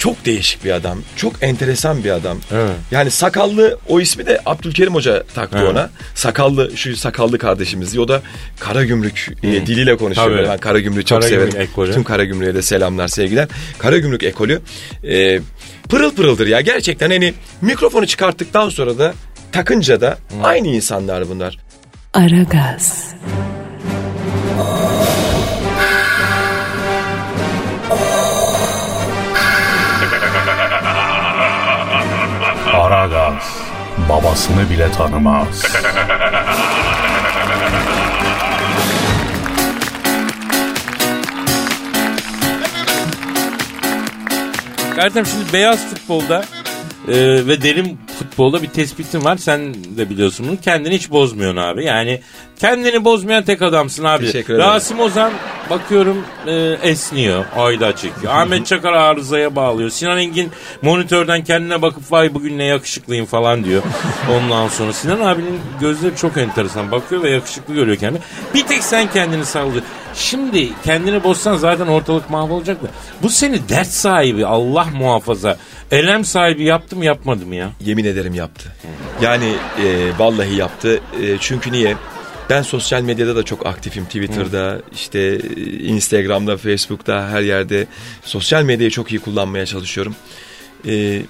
[0.00, 0.98] çok değişik bir adam.
[1.16, 2.38] Çok enteresan bir adam.
[2.52, 2.70] Evet.
[2.90, 5.70] Yani sakallı o ismi de Abdülkerim Hoca taktı Evet.
[5.70, 5.90] ona.
[6.14, 7.98] Sakallı şu sakallı kardeşimiz.
[7.98, 8.22] O da
[8.60, 10.36] Karagümrük e, diliyle konuşuyor.
[10.38, 10.48] Tabii.
[10.48, 11.68] Ben Karagümrük'ü çok Karagümrük severim.
[11.70, 11.92] ekolü.
[11.92, 13.48] Tüm Karagümrük'e de selamlar sevgiler.
[13.78, 14.60] Karagümrük ekolü
[15.04, 15.40] e,
[15.88, 16.60] pırıl pırıldır ya.
[16.60, 19.14] Gerçekten hani mikrofonu çıkarttıktan sonra da
[19.52, 21.58] takınca da aynı insanlar bunlar.
[22.14, 23.06] Aragaz,
[33.40, 35.64] Aragaz babasını bile tanımaz.
[44.98, 46.44] Ertem şimdi beyaz futbolda
[47.08, 49.36] e, ve derin futbolda bir tespitim var.
[49.36, 50.60] Sen de biliyorsun bunu.
[50.60, 51.84] Kendini hiç bozmuyorsun abi.
[51.84, 52.20] Yani
[52.60, 54.26] kendini bozmayan tek adamsın abi.
[54.26, 54.68] Teşekkür ederim.
[54.68, 55.32] Rasim Ozan
[55.70, 56.52] bakıyorum e,
[56.82, 57.44] esniyor.
[57.56, 58.32] Ayda çekiyor.
[58.32, 59.90] Ahmet Çakar arızaya bağlıyor.
[59.90, 60.50] Sinan Engin
[60.82, 63.82] monitörden kendine bakıp vay bugün ne yakışıklıyım falan diyor.
[64.36, 66.90] Ondan sonra Sinan abinin gözleri çok enteresan.
[66.90, 68.22] Bakıyor ve yakışıklı görüyor kendini.
[68.54, 69.82] Bir tek sen kendini sallıyor.
[70.14, 72.86] Şimdi kendini bozsan zaten ortalık mahvolacak da.
[73.22, 75.56] Bu seni dert sahibi Allah muhafaza.
[75.90, 77.70] Elem sahibi yaptı mı yapmadı mı ya?
[77.80, 78.64] Yemin ederim yaptı.
[79.22, 79.54] Yani
[79.84, 81.00] e, vallahi yaptı.
[81.22, 81.96] E, çünkü niye?
[82.50, 84.04] Ben sosyal medyada da çok aktifim.
[84.04, 87.86] Twitter'da, işte e, Instagram'da, Facebook'ta her yerde
[88.24, 90.16] sosyal medyayı çok iyi kullanmaya çalışıyorum.
[90.88, 91.22] E,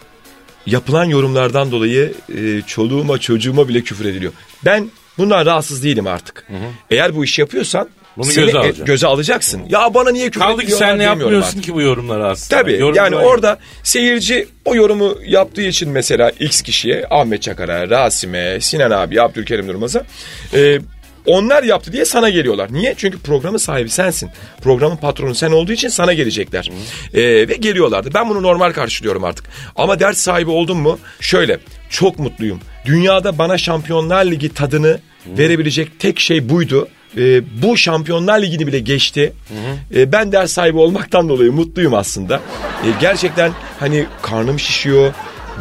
[0.66, 4.32] yapılan yorumlardan dolayı e, çoluğuma çocuğuma bile küfür ediliyor.
[4.64, 6.46] Ben bundan rahatsız değilim artık.
[6.90, 8.84] Eğer bu işi yapıyorsan Bunu göze e, alacaksın.
[8.84, 9.62] göze alacaksın.
[9.68, 11.62] Ya bana niye küfür Kaldı ki sen ne yapmıyorsun artık.
[11.64, 12.60] ki bu yorumları aslında.
[12.62, 18.60] Tabii Yorumcular yani orada seyirci o yorumu yaptığı için mesela X kişiye Ahmet Çakar'a, Rasim'e,
[18.60, 20.04] Sinan abi, Abdülkerim Durmaz'a
[20.54, 20.78] e,
[21.26, 22.72] onlar yaptı diye sana geliyorlar.
[22.72, 22.94] Niye?
[22.96, 24.30] Çünkü programın sahibi sensin.
[24.62, 26.70] Programın patronu sen olduğu için sana gelecekler.
[27.14, 28.10] E, ve geliyorlardı.
[28.14, 29.44] Ben bunu normal karşılıyorum artık.
[29.76, 30.98] Ama dert sahibi oldum mu?
[31.20, 31.58] Şöyle
[31.90, 32.60] çok mutluyum.
[32.84, 36.88] Dünyada bana Şampiyonlar Ligi tadını verebilecek tek şey buydu.
[37.16, 39.32] Ee, bu Şampiyonlar Ligi'ni bile geçti.
[39.94, 42.36] Ee, ben ders sahibi olmaktan dolayı mutluyum aslında.
[42.84, 45.12] Ee, gerçekten hani karnım şişiyor,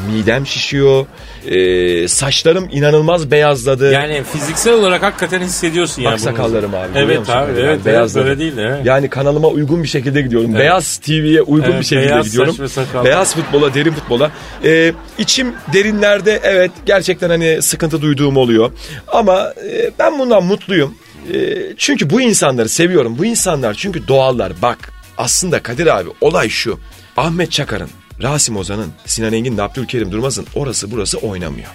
[0.08, 1.06] midem şişiyor,
[1.48, 3.92] ee, saçlarım inanılmaz beyazladı.
[3.92, 6.14] Yani fiziksel olarak hakikaten hissediyorsun yani.
[6.14, 6.88] Bak sakallarım abi.
[6.96, 8.26] Evet abi Yani evet, evet beyazladı.
[8.26, 8.62] böyle değil de.
[8.62, 8.86] Evet.
[8.86, 10.56] Yani kanalıma uygun bir şekilde gidiyorum.
[10.56, 12.54] Beyaz TV'ye uygun Evet, bir şekilde beyaz gidiyorum.
[12.54, 13.06] saç ve sakal.
[13.06, 14.32] Beyaz futbola, derin futbola.
[14.64, 18.72] Ee, içim derinlerde evet gerçekten hani sıkıntı duyduğum oluyor.
[19.08, 20.96] Ama e, ben bundan mutluyum.
[21.34, 23.16] E, çünkü bu insanları seviyorum.
[23.18, 24.54] Bu insanlar çünkü doğallar.
[24.62, 24.78] Bak
[25.18, 26.80] aslında Kadir abi olay şu.
[27.18, 27.90] Ahmet Çakar'ın,
[28.24, 31.68] Rasim Ozan'ın, Sinan Engin'in, Abdülkerim Durmaz'ın orası burası oynamıyor.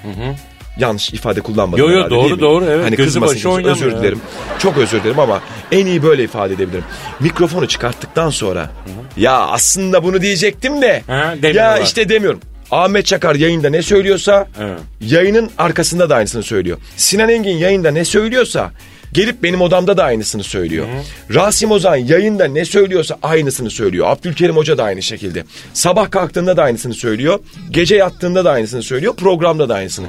[0.78, 1.84] Yanlış ifade kullanmadım.
[1.84, 2.84] Yo, yo, herhalde, doğru, doğru, evet.
[2.84, 4.20] Hani kızmasın başı oynamıyor, Özür dilerim.
[4.58, 5.40] Çok özür dilerim ama
[5.72, 6.84] en iyi böyle ifade edebilirim.
[7.20, 8.70] Mikrofonu çıkarttıktan sonra
[9.16, 12.40] ya aslında bunu diyecektim de Ha, ya işte demiyorum.
[12.70, 14.78] Ahmet Çakar yayında ne söylüyorsa Evet.
[15.00, 16.78] yayının arkasında da aynısını söylüyor.
[16.96, 18.70] Sinan Engin yayında ne söylüyorsa
[19.14, 20.86] gelip benim odamda da aynısını söylüyor.
[21.34, 24.06] Rasim Ozan yayında ne söylüyorsa aynısını söylüyor.
[24.10, 25.44] Abdülkerim Hoca da aynı şekilde.
[25.72, 27.38] Sabah kalktığında da aynısını söylüyor.
[27.70, 29.16] Gece yattığında da aynısını söylüyor.
[29.16, 30.06] Programda da aynısını.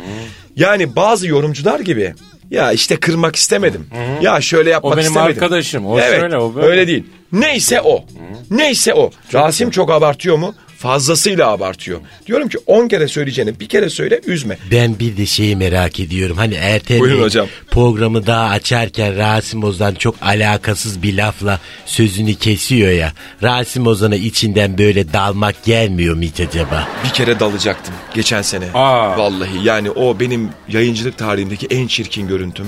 [0.55, 2.13] Yani bazı yorumcular gibi
[2.51, 3.87] ya işte kırmak istemedim.
[4.21, 5.31] Ya şöyle yapmak O benim istemedim.
[5.43, 6.67] arkadaşım, o evet, şöyle, o böyle.
[6.67, 7.03] Öyle değil.
[7.31, 8.05] Neyse o.
[8.51, 9.11] Neyse o.
[9.33, 10.55] Rasim çok abartıyor mu?
[10.85, 11.99] Fazlasıyla abartıyor.
[12.27, 14.57] Diyorum ki 10 kere söyleyeceğini bir kere söyle üzme.
[14.71, 16.37] Ben bir de şeyi merak ediyorum.
[16.37, 17.47] Hani Ertem Buyurun Bey hocam.
[17.71, 23.13] programı daha açarken Rasim Ozan çok alakasız bir lafla sözünü kesiyor ya.
[23.43, 26.87] Rasim Ozan'a içinden böyle dalmak gelmiyor mu hiç acaba?
[27.03, 28.65] Bir kere dalacaktım geçen sene.
[28.73, 29.17] Aa.
[29.17, 32.67] Vallahi yani o benim yayıncılık tarihimdeki en çirkin görüntüm.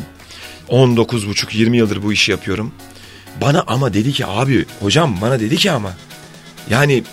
[0.70, 2.72] 19,5-20 yıldır bu işi yapıyorum.
[3.42, 5.94] Bana ama dedi ki abi hocam bana dedi ki ama
[6.70, 7.04] yani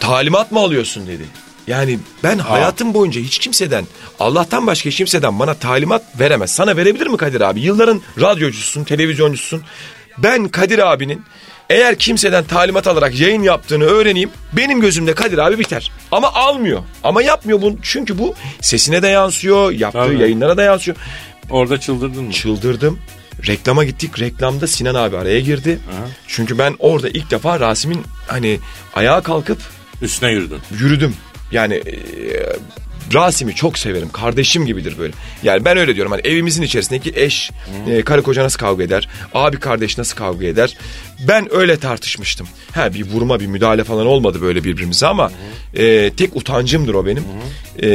[0.00, 1.24] talimat mı alıyorsun dedi.
[1.66, 3.84] Yani ben hayatım boyunca hiç kimseden
[4.20, 6.50] Allah'tan başka hiç kimseden bana talimat veremez.
[6.50, 7.60] Sana verebilir mi Kadir abi?
[7.60, 9.62] Yılların radyocusun, televizyoncusun.
[10.18, 11.22] Ben Kadir abinin
[11.70, 15.92] eğer kimseden talimat alarak yayın yaptığını öğreneyim benim gözümde Kadir abi biter.
[16.12, 16.82] Ama almıyor.
[17.04, 20.20] Ama yapmıyor bunu çünkü bu sesine de yansıyor, yaptığı Tabii.
[20.20, 20.96] yayınlara da yansıyor.
[21.50, 22.32] Orada çıldırdın mı?
[22.32, 22.98] Çıldırdım.
[23.46, 24.20] Reklama gittik.
[24.20, 25.78] Reklamda Sinan abi araya girdi.
[26.26, 28.60] Çünkü ben orada ilk defa Rasim'in hani
[28.94, 29.58] ayağa kalkıp
[30.02, 30.58] Üstüne yürüdün.
[30.80, 31.14] yürüdüm.
[31.52, 31.94] Yani e,
[33.14, 34.08] Rasim'i çok severim.
[34.12, 35.12] Kardeşim gibidir böyle.
[35.42, 36.12] Yani ben öyle diyorum.
[36.12, 37.50] Hani evimizin içerisindeki eş,
[37.88, 39.08] e, karı koca nasıl kavga eder?
[39.34, 40.76] Abi kardeş nasıl kavga eder?
[41.20, 42.48] Ben öyle tartışmıştım.
[42.74, 45.30] Ha bir vurma bir müdahale falan olmadı böyle birbirimize ama
[45.74, 47.24] e, tek utancımdır o benim.
[47.82, 47.88] E,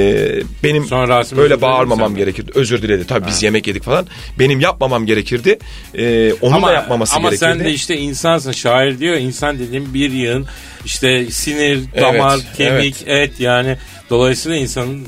[0.64, 2.52] benim Sonra Rasim özür öyle diledin bağırmamam gerekirdi.
[2.56, 3.08] Özür diledi.
[3.08, 4.08] Tabii biz yemek yedik falan.
[4.40, 5.60] Benim yapmamam gerekirdi.
[5.96, 7.50] E, onun da yapmaması ama gerekirdi.
[7.50, 10.46] sen de işte insansın şair diyor insan dediğin bir yığın
[10.86, 13.78] işte sinir, damar, kemik, et yani
[14.10, 15.08] dolayısıyla insanın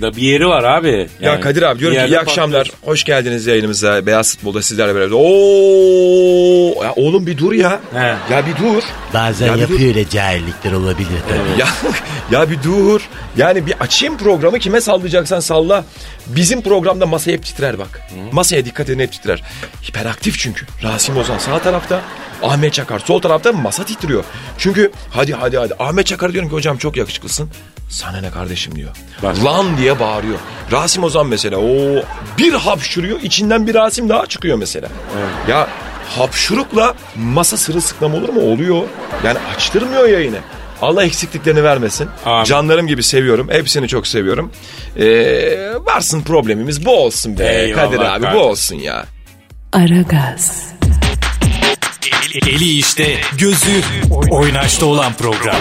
[0.00, 0.88] da bir yeri var abi.
[1.20, 2.58] Ya Yani Kadir abi diyorum ki iyi akşamlar.
[2.64, 2.86] patlıyorsun.
[2.90, 4.06] Hoş geldiniz yayınımıza.
[4.06, 5.10] Beyaz Futbol'da sizlerle beraber.
[5.14, 6.84] Oo!
[6.84, 7.80] Ya oğlum bir dur ya.
[7.92, 8.32] He.
[8.34, 8.82] Ya bir dur.
[9.14, 9.86] Bazen Ya yapıyor dur.
[9.86, 11.60] öyle cahillikler olabilir tabii.
[11.60, 11.66] Ya
[12.40, 13.00] ya bir dur.
[13.36, 15.84] Yani bir açayım programı kime sallayacaksan salla.
[16.26, 18.00] Bizim programda masa hep titrer bak.
[18.32, 19.42] Masaya dikkat edin hep titrer.
[19.88, 20.66] Hiperaktif çünkü.
[20.82, 22.00] Rasim Ozan sağ tarafta.
[22.42, 24.24] Ahmet Çakar sol tarafta masa titriyor.
[24.58, 25.74] Çünkü hadi hadi hadi.
[25.78, 27.50] Ahmet Çakar diyorum ki hocam çok yakışıklısın.
[27.88, 28.90] Sana ne kardeşim diyor.
[29.22, 29.44] Bak.
[29.44, 30.38] Lan diye bağırıyor.
[30.72, 32.02] Rasim Ozan mesela o
[32.38, 34.88] bir hapşuruyor içinden bir Rasim daha çıkıyor mesela.
[35.48, 35.68] Ya
[36.18, 38.40] hapşurukla masa sırılsıklam olur mu?
[38.40, 38.82] Oluyor.
[39.24, 40.38] Yani açtırmıyor yayını.
[40.82, 42.08] Allah eksikliklerini vermesin.
[42.26, 42.44] Amin.
[42.44, 43.48] Canlarım gibi seviyorum.
[43.50, 44.52] Hepsini çok seviyorum.
[44.98, 45.04] Ee,
[45.86, 47.48] varsın problemimiz bu olsun be.
[47.62, 48.36] Eyvallah Kadir abi bu kardeşim.
[48.46, 49.04] olsun ya.
[49.72, 50.64] Aragaz,
[52.46, 53.82] Eli işte, gözü
[54.30, 55.56] oynaşta olan program.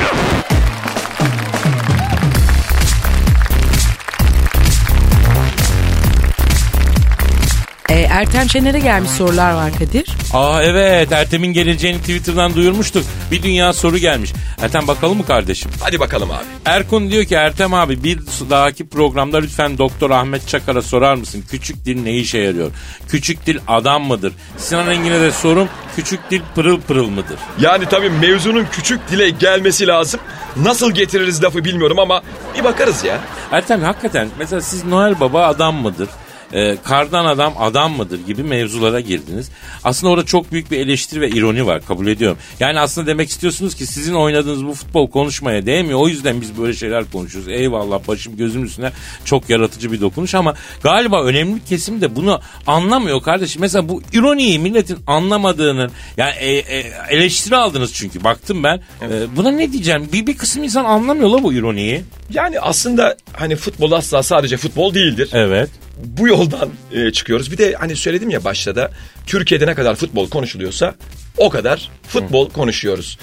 [8.00, 10.06] E, Ertem Şener'e gelmiş sorular var Kadir.
[10.34, 13.04] Aa evet Ertem'in geleceğini Twitter'dan duyurmuştuk.
[13.32, 14.34] Bir dünya soru gelmiş.
[14.62, 15.72] Ertem bakalım mı kardeşim?
[15.84, 16.44] Hadi bakalım abi.
[16.66, 21.44] Erkun diyor ki Ertem abi bir dahaki programda lütfen Doktor Ahmet Çakar'a sorar mısın?
[21.52, 22.72] Küçük dil ne işe yarıyor?
[23.08, 24.34] Küçük dil adam mıdır?
[24.58, 27.40] Sinan Engin'e de sorum küçük dil pırıl pırıl mıdır?
[27.60, 30.20] Yani tabii mevzunun küçük dile gelmesi lazım.
[30.56, 32.22] Nasıl getiririz lafı bilmiyorum ama
[32.58, 33.18] bir bakarız ya.
[33.52, 36.10] Ertem hakikaten mesela siz Noel Baba adam mıdır?
[36.54, 39.52] E, kardan adam adam mıdır gibi mevzulara girdiniz.
[39.84, 42.38] Aslında orada çok büyük bir eleştiri ve ironi var kabul ediyorum.
[42.60, 46.00] Yani aslında demek istiyorsunuz ki sizin oynadığınız bu futbol konuşmaya değmiyor.
[46.00, 47.52] O yüzden biz böyle şeyler konuşuyoruz.
[47.52, 48.92] Eyvallah başım gözüm üstüne
[49.26, 53.62] çok yaratıcı bir dokunuş ama galiba önemli bir kesim de bunu anlamıyor kardeşim.
[53.62, 58.82] Mesela bu ironiyi milletin anlamadığının yani e, e, eleştiri aldınız çünkü baktım ben.
[59.02, 60.10] E, buna ne diyeceğim?
[60.14, 62.04] Bir, bir kısım insan anlamıyor la bu ironiyi.
[62.34, 65.30] Yani aslında hani futbol asla sadece futbol değildir.
[65.34, 65.70] Evet.
[66.04, 67.52] Bu yoldan e, çıkıyoruz.
[67.52, 68.92] Bir de hani söyledim ya başta da
[69.26, 70.96] Türkiye'de ne kadar futbol konuşuluyorsa
[71.38, 73.18] o kadar futbol konuşuyoruz.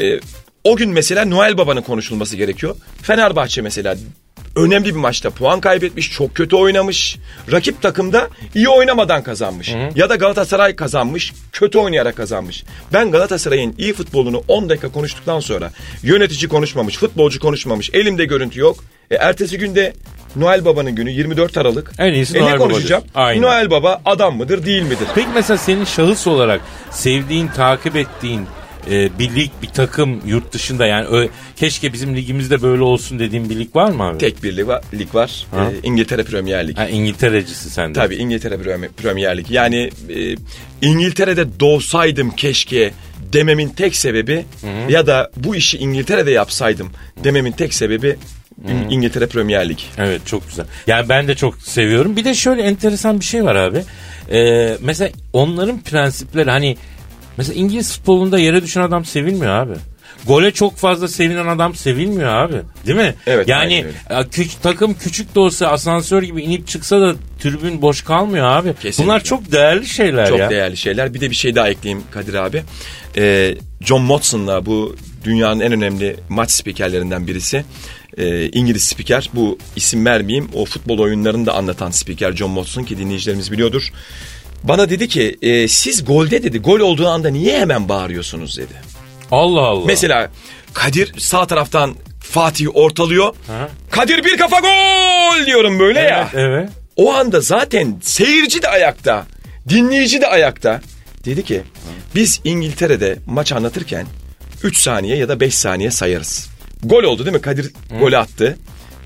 [0.00, 0.20] E,
[0.64, 2.76] o gün mesela Noel Baba'nın konuşulması gerekiyor.
[3.02, 3.96] Fenerbahçe mesela
[4.56, 7.18] önemli bir maçta puan kaybetmiş, çok kötü oynamış.
[7.52, 9.74] Rakip takımda iyi oynamadan kazanmış.
[9.94, 12.64] Ya da Galatasaray kazanmış, kötü oynayarak kazanmış.
[12.92, 15.70] Ben Galatasaray'ın iyi futbolunu 10 dakika konuştuktan sonra
[16.02, 18.84] yönetici konuşmamış, futbolcu konuşmamış, elimde görüntü yok.
[19.10, 19.92] E, ertesi günde
[20.36, 21.92] Noel Baba'nın günü 24 Aralık.
[21.98, 23.04] En iyisi e, Noel ne konuşacağım?
[23.14, 23.42] Aynen.
[23.42, 25.06] Noel Baba adam mıdır değil midir?
[25.14, 26.60] Peki mesela senin şahıs olarak
[26.90, 28.46] sevdiğin, takip ettiğin
[28.90, 33.50] e, bir lig, bir takım yurt dışında yani ö- keşke bizim ligimizde böyle olsun dediğin
[33.50, 34.18] bir lig var mı abi?
[34.18, 34.82] Tek bir lig var.
[34.94, 35.46] Lig var.
[35.50, 35.70] Ha.
[35.72, 36.76] E, İngiltere Premier Lig.
[36.78, 37.98] Ha, İngilterecisi sen de.
[37.98, 39.50] Tabii İngiltere Premier, Premier Lig.
[39.50, 40.34] Yani e,
[40.82, 42.92] İngiltere'de doğsaydım keşke
[43.32, 44.44] dememin tek sebebi
[44.88, 46.90] ya da bu işi İngiltere'de yapsaydım
[47.24, 48.16] dememin tek sebebi
[48.68, 49.78] İng- İngiltere Premier Lig.
[49.98, 50.66] Evet çok güzel.
[50.86, 52.16] Yani ben de çok seviyorum.
[52.16, 53.82] Bir de şöyle enteresan bir şey var abi.
[54.32, 56.76] Ee, mesela onların prensipleri hani
[57.36, 59.72] mesela İngiliz futbolunda yere düşen adam sevilmiyor abi.
[60.26, 62.56] Gole çok fazla sevinen adam sevilmiyor abi.
[62.86, 63.14] Değil mi?
[63.26, 68.46] Evet, Yani küç- takım küçük de olsa asansör gibi inip çıksa da tribün boş kalmıyor
[68.46, 68.74] abi.
[68.74, 69.04] Kesinlikle.
[69.04, 70.50] Bunlar çok değerli şeyler Çok ya.
[70.50, 71.14] değerli şeyler.
[71.14, 72.62] Bir de bir şey daha ekleyeyim Kadir abi.
[73.16, 77.64] Ee, John Watson'la bu dünyanın en önemli maç spikerlerinden birisi.
[78.18, 79.30] Ee, İngiliz spiker.
[79.34, 80.48] Bu isim vermeyeyim.
[80.54, 83.88] O futbol oyunlarını da anlatan spiker John Watson ki dinleyicilerimiz biliyordur.
[84.64, 88.74] Bana dedi ki e, siz golde dedi gol olduğu anda niye hemen bağırıyorsunuz dedi.
[89.30, 89.84] Allah Allah.
[89.86, 90.30] Mesela
[90.72, 93.34] Kadir sağ taraftan Fatih ortalıyor.
[93.46, 93.68] Ha.
[93.90, 96.30] Kadir bir kafa gol diyorum böyle ya.
[96.34, 96.70] Evet, evet.
[96.96, 99.26] O anda zaten seyirci de ayakta,
[99.68, 100.80] dinleyici de ayakta.
[101.24, 101.62] Dedi ki
[102.14, 104.06] biz İngiltere'de maç anlatırken
[104.62, 106.48] 3 saniye ya da 5 saniye sayarız.
[106.82, 107.42] Gol oldu değil mi?
[107.42, 108.58] Kadir gol attı.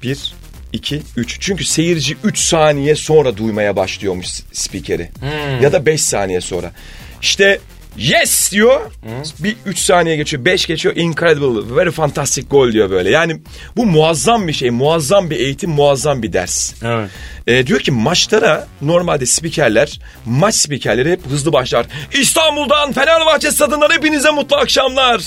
[0.03, 0.35] 1,
[0.77, 1.37] 2, 3.
[1.41, 5.09] Çünkü seyirci 3 saniye sonra duymaya başlıyormuş spikeri.
[5.63, 6.73] Ya da 5 saniye sonra.
[7.23, 7.59] İşte
[7.97, 8.81] yes diyor.
[9.39, 10.97] Bir 3 saniye geçiyor, 5 geçiyor.
[10.97, 13.11] Incredible, very fantastic gol diyor böyle.
[13.11, 13.41] Yani
[13.77, 16.75] bu muazzam bir şey, muazzam bir eğitim, muazzam bir ders.
[16.85, 17.11] Evet.
[17.47, 21.87] E, diyor ki maçlara normalde spikerler, maç spikerleri hep hızlı başlar.
[22.13, 25.23] İstanbul'dan Fenerbahçe stadından hepinize mutlu akşamlar.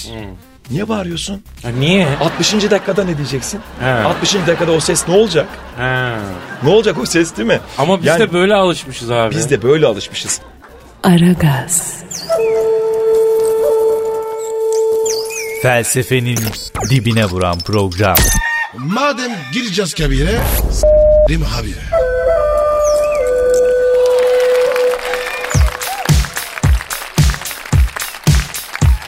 [0.72, 1.44] Niye bağırıyorsun?
[1.64, 2.08] Ha, niye?
[2.22, 2.54] 60.
[2.72, 3.60] dakikada ne diyeceksin?
[3.80, 3.90] He.
[3.92, 4.34] 60.
[4.34, 5.48] dakikada o ses ne olacak?
[5.78, 6.16] Ha.
[6.64, 7.60] Ne olacak o ses değil mi?
[7.78, 9.36] Ama biz Yani de böyle alışmışız abi.
[9.36, 10.42] biz de böyle alışmışız.
[11.04, 11.94] Aragaz,
[15.62, 16.40] Felsefenin
[16.90, 18.16] dibine vuran program.
[18.78, 20.40] Madem gireceğiz kabire
[20.72, 21.74] s**rim abi.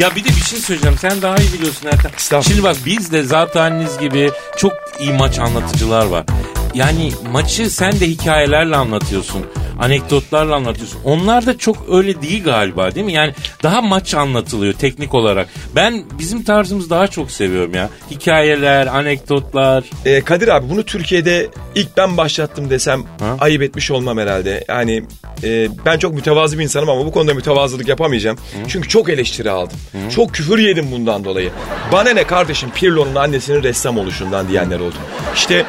[0.01, 0.97] Ya bir de bir şey söyleyeceğim.
[0.97, 1.89] Sen daha iyi biliyorsun.
[2.17, 2.43] Estağfurullah.
[2.43, 6.25] Şimdi bak biz de zaten gibi çok iyi maç anlatıcılar var.
[6.73, 9.45] Yani maçı sen de hikayelerle anlatıyorsun.
[9.79, 10.99] Anekdotlarla anlatıyorsun.
[11.03, 13.13] Onlar da çok öyle değil galiba değil mi?
[13.13, 15.47] Yani daha maç anlatılıyor teknik olarak.
[15.75, 17.89] Ben bizim tarzımızı daha çok seviyorum ya.
[18.11, 19.83] Hikayeler, anekdotlar.
[20.05, 23.37] E, Kadir abi bunu Türkiye'de ilk ben başlattım desem Ha?
[23.39, 24.63] ayıp etmiş olmam herhalde.
[24.67, 25.03] Yani
[25.43, 28.37] e, ben çok mütevazı bir insanım ama bu konuda mütevazılık yapamayacağım.
[28.67, 29.77] Çünkü çok eleştiri aldım.
[30.15, 31.49] Çok küfür yedim bundan dolayı.
[31.91, 34.95] Bana ne kardeşim Pirlo'nun annesinin ressam oluşundan diyenler oldu.
[35.35, 35.65] İşte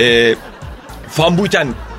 [0.00, 0.34] e,
[1.18, 1.38] Van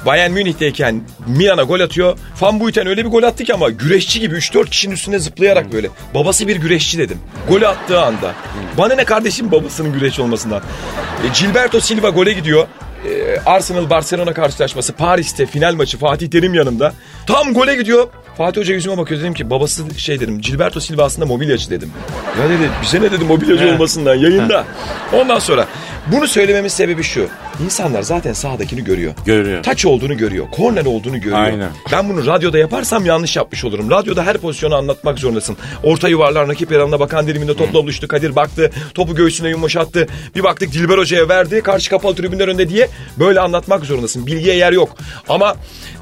[0.05, 2.17] Bayern Münih'teyken Milan'a gol atıyor.
[2.41, 5.89] Van Buiten öyle bir gol attı ki ama güreşçi gibi 3-4 kişinin üstüne zıplayarak böyle.
[6.15, 7.17] Babası bir güreşçi dedim.
[7.49, 8.33] Golü attığı anda.
[8.77, 10.61] Bana ne kardeşim babasının güreşçi olmasından.
[11.25, 12.67] E, Gilberto Silva gole gidiyor.
[13.09, 16.93] E, Arsenal Barcelona karşılaşması Paris'te final maçı Fatih Terim yanında.
[17.27, 18.07] Tam gole gidiyor.
[18.37, 21.91] Fatih Hoca yüzüme bakıyor dedim ki babası şey dedim Gilberto Silva aslında mobilyacı dedim.
[22.41, 24.65] Ya dedi bize ne dedi mobilyacı olmasından yayında.
[25.13, 25.67] Ondan sonra
[26.07, 27.27] bunu söylememin sebebi şu.
[27.65, 29.13] İnsanlar zaten sahadakini görüyor.
[29.25, 29.63] Görüyor.
[29.63, 30.51] Taç olduğunu görüyor.
[30.51, 31.39] Korner olduğunu görüyor.
[31.39, 31.69] Aynen.
[31.91, 33.91] Ben bunu radyoda yaparsam yanlış yapmış olurum.
[33.91, 35.57] Radyoda her pozisyonu anlatmak zorundasın.
[35.83, 38.07] Orta yuvarlar rakip yarımına bakan diliminde topla buluştu.
[38.07, 38.71] Kadir baktı.
[38.93, 40.07] Topu göğsüne yumuşattı.
[40.35, 41.61] Bir baktık Dilber Hoca'ya verdi.
[41.61, 42.87] Karşı kapalı tribünler önünde diye
[43.19, 44.25] böyle anlatmak zorundasın.
[44.27, 44.97] Bilgiye yer yok.
[45.29, 45.55] Ama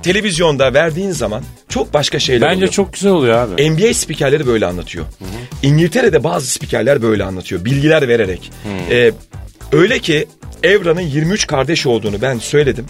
[0.04, 2.72] televizyonda verdiğin zaman çok başka şeyler Bence oluyor.
[2.72, 3.70] çok güzel oluyor abi.
[3.72, 5.06] NBA spikerleri böyle anlatıyor.
[5.64, 7.66] İngiltere'de bazı spikerler böyle anlatıyor.
[7.66, 8.52] Bilgiler vererek.
[8.92, 9.12] Ee,
[9.72, 10.28] öyle ki
[10.64, 12.86] Evra'nın 23 kardeş olduğunu ben söyledim.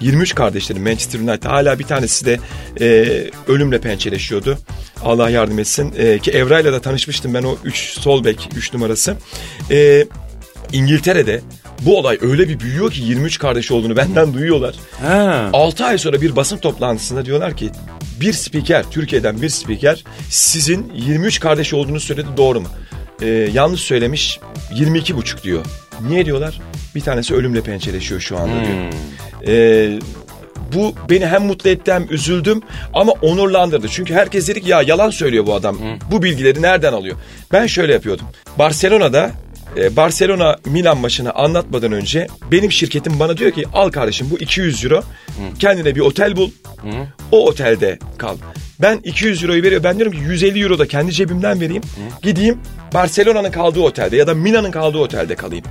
[0.00, 2.38] 23 kardeşlerin Manchester United hala bir tanesi de
[2.80, 4.58] e, ölümle pençeleşiyordu.
[5.04, 5.94] Allah yardım etsin.
[5.98, 9.16] E, ki Evra'yla da tanışmıştım ben o 3 sol bek 3 numarası.
[9.70, 10.06] E,
[10.72, 11.40] İngiltere'de
[11.80, 14.74] bu olay öyle bir büyüyor ki 23 kardeş olduğunu benden duyuyorlar.
[15.02, 15.50] Ha.
[15.52, 17.70] 6 ay sonra bir basın toplantısında diyorlar ki
[18.20, 22.68] bir spiker Türkiye'den bir spiker sizin 23 kardeş olduğunu söyledi doğru mu?
[23.22, 24.40] Ee, yanlış söylemiş
[24.74, 25.64] 22 buçuk diyor.
[26.08, 26.60] Niye diyorlar?
[26.94, 28.92] Bir tanesi ölümle pençeleşiyor şu anda diyor.
[29.46, 29.98] Ee,
[30.74, 32.62] bu beni hem mutlu etti hem üzüldüm
[32.94, 33.88] ama onurlandırdı.
[33.88, 35.78] Çünkü herkes dedi ki ya yalan söylüyor bu adam.
[36.10, 37.16] Bu bilgileri nereden alıyor?
[37.52, 38.26] Ben şöyle yapıyordum.
[38.58, 39.30] Barcelona'da
[39.76, 44.84] e, Barcelona Milan maçını anlatmadan önce benim şirketim bana diyor ki al kardeşim bu 200
[44.84, 45.02] euro
[45.58, 46.50] kendine bir otel bul
[47.32, 48.36] o otelde kal.
[48.80, 51.82] Ben 200 euroyu veriyor ben diyorum ki 150 euro da kendi cebimden vereyim
[52.22, 52.58] gideyim
[52.94, 55.64] Barcelona'nın kaldığı otelde ya da Milan'ın kaldığı otelde kalayım.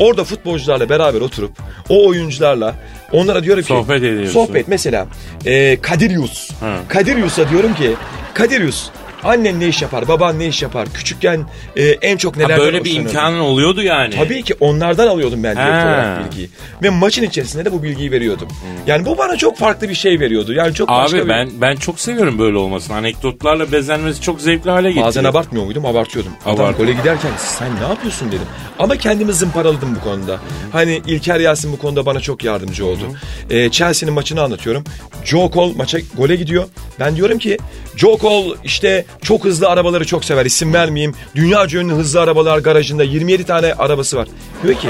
[0.00, 1.50] Orada futbolcularla beraber oturup
[1.88, 2.74] o oyuncularla
[3.12, 4.32] onlara diyorum ki Sohbet ediyorsun.
[4.32, 5.06] sohbet mesela
[5.46, 6.50] e, Kadir Yus.
[6.88, 7.90] Kadir Yus'a diyorum ki
[8.34, 8.88] Kadir Yus
[9.24, 11.44] annen ne iş yapar baban ne iş yapar küçükken
[11.76, 14.14] e, en çok Ha, nelerden böyle bir imkanın oluyordu yani.
[14.14, 15.84] Tabii ki onlardan alıyordum ben direkt Ha.
[15.84, 16.50] olarak bilgiyi.
[16.82, 18.48] Ve maçın içerisinde de bu bilgiyi veriyordum.
[18.86, 20.52] Yani bu bana çok farklı bir şey veriyordu.
[20.52, 21.28] Yani çok başka Abi bir...
[21.28, 22.96] ben ben çok seviyorum böyle olmasını.
[22.96, 25.06] Anekdotlarla bezenmesi çok zevkli hale getiriyor.
[25.06, 25.86] Bazen abartmıyor muydum?
[25.86, 26.32] Abartıyordum.
[26.46, 28.46] Adam gole giderken sen ne yapıyorsun dedim.
[28.78, 30.38] Ama kendimi zımparaladım bu konuda.
[30.72, 33.02] Hani İlker Yasin bu konuda bana çok yardımcı oldu.
[33.50, 34.84] Ee, Chelsea'nin maçını anlatıyorum.
[35.24, 36.64] Joe Cole maça gole gidiyor.
[37.00, 37.58] Ben diyorum ki
[37.96, 40.46] Joe Cole işte çok hızlı arabaları çok sever.
[40.46, 41.14] İsim vermeyeyim.
[41.34, 44.28] Dünya ünlü hızlı arabalar garajında 27 tane arabası var.
[44.62, 44.88] Diyor ki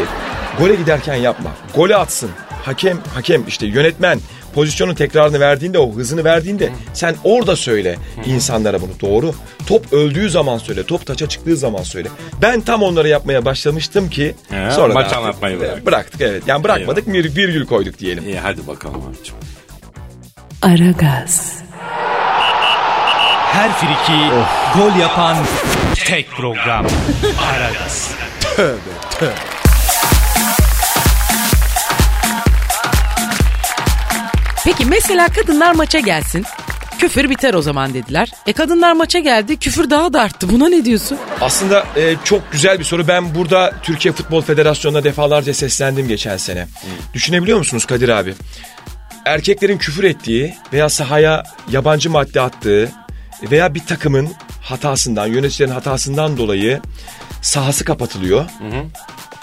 [0.59, 1.51] gole giderken yapma.
[1.75, 2.31] Gole atsın.
[2.65, 4.21] Hakem, hakem işte yönetmen
[4.55, 9.35] pozisyonun tekrarını verdiğinde o hızını verdiğinde sen orada söyle insanlara bunu doğru.
[9.67, 10.83] Top öldüğü zaman söyle.
[10.83, 12.09] Top taça çıktığı zaman söyle.
[12.43, 15.87] Ben tam onları yapmaya başlamıştım ki He, sonra maç anlatmayı bıraktık.
[15.87, 16.43] Bıraktık evet.
[16.47, 18.29] Yani bırakmadık bir virgül koyduk diyelim.
[18.29, 19.35] İyi hadi bakalım abicim.
[20.63, 21.53] Aragaz,
[23.59, 24.31] Her friki
[24.79, 25.37] gol yapan
[25.95, 26.87] tek program.
[27.53, 28.15] Aragaz.
[34.65, 36.45] Peki mesela kadınlar maça gelsin.
[36.99, 38.29] Küfür biter o zaman dediler.
[38.47, 40.49] E kadınlar maça geldi küfür daha da arttı.
[40.51, 41.19] Buna ne diyorsun?
[41.41, 43.09] Aslında e, çok güzel bir soru.
[43.09, 46.67] Ben burada Türkiye Futbol Federasyonu'na defalarca seslendim geçen sene.
[47.15, 48.35] Düşünebiliyor musunuz Kadir abi?
[49.25, 52.93] Erkeklerin küfür ettiği veya sahaya yabancı madde attığı
[53.43, 54.29] veya bir takımın
[54.63, 56.81] hatasından, yöneticilerin hatasından dolayı
[57.43, 58.45] sahası kapatılıyor.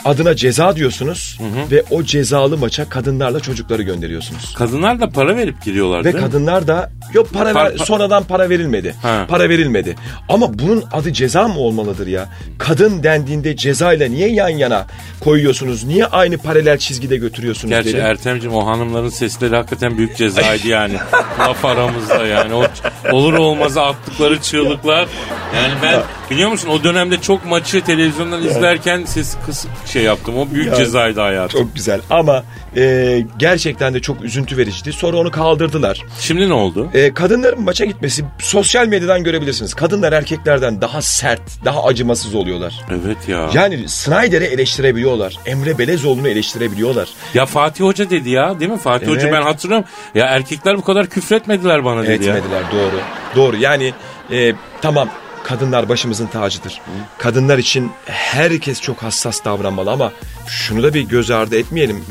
[0.05, 1.39] Adına ceza diyorsunuz
[1.71, 4.53] ve o cezalı maça kadınlarla çocukları gönderiyorsunuz.
[4.57, 6.21] Kadınlar da para verip giriyorlar Ve değil mi?
[6.21, 8.95] kadınlar da yok para Par- ver- sonradan para verilmedi.
[9.01, 9.25] Ha.
[9.29, 9.95] Para verilmedi.
[10.29, 12.29] Ama bunun adı ceza mı olmalıdır ya?
[12.57, 14.85] Kadın dendiğinde cezayla niye yan yana
[15.19, 15.83] koyuyorsunuz?
[15.83, 18.05] Niye aynı paralel çizgide götürüyorsunuz Gerçi dedim.
[18.05, 20.95] Ertem'cim o hanımların sesleri hakikaten büyük cezaydı yani.
[21.39, 22.53] Laf aramızda yani.
[22.53, 22.63] O
[23.11, 25.07] olur olmaz attıkları çığlıklar.
[25.55, 30.37] Yani ben biliyor musun o dönemde çok maçı televizyondan izlerken ses kısık şey yaptım.
[30.37, 31.61] O büyük cezaydı hayatım.
[31.61, 32.43] Çok güzel ama
[32.77, 34.93] e, gerçekten de çok üzüntü vericiydi.
[34.93, 36.03] Sonra onu kaldırdılar.
[36.19, 36.89] Şimdi ne oldu?
[36.93, 39.73] E, kadınların maça gitmesi sosyal medyadan görebilirsiniz.
[39.73, 42.73] Kadınlar erkeklerden daha sert, daha acımasız oluyorlar.
[42.89, 43.49] Evet ya.
[43.53, 45.37] Yani Snyder'i eleştirebiliyorlar.
[45.45, 47.09] Emre Belezoğlu'nu eleştirebiliyorlar.
[47.33, 48.77] Ya Fatih Hoca dedi ya değil mi?
[48.77, 49.17] Fatih Evet.
[49.17, 49.87] Hoca ben hatırlıyorum.
[50.15, 52.37] Ya erkekler bu kadar küfretmediler bana dedi ya.
[52.37, 52.99] Etmediler doğru.
[53.35, 53.93] Doğru yani
[54.31, 55.09] e, tamam
[55.45, 56.81] kadınlar başımızın tacıdır.
[57.17, 60.11] Kadınlar için herkes çok hassas davranmalı ama
[60.47, 62.05] şunu da bir göz ardı etmeyelim.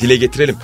[0.00, 0.56] Dile getirelim.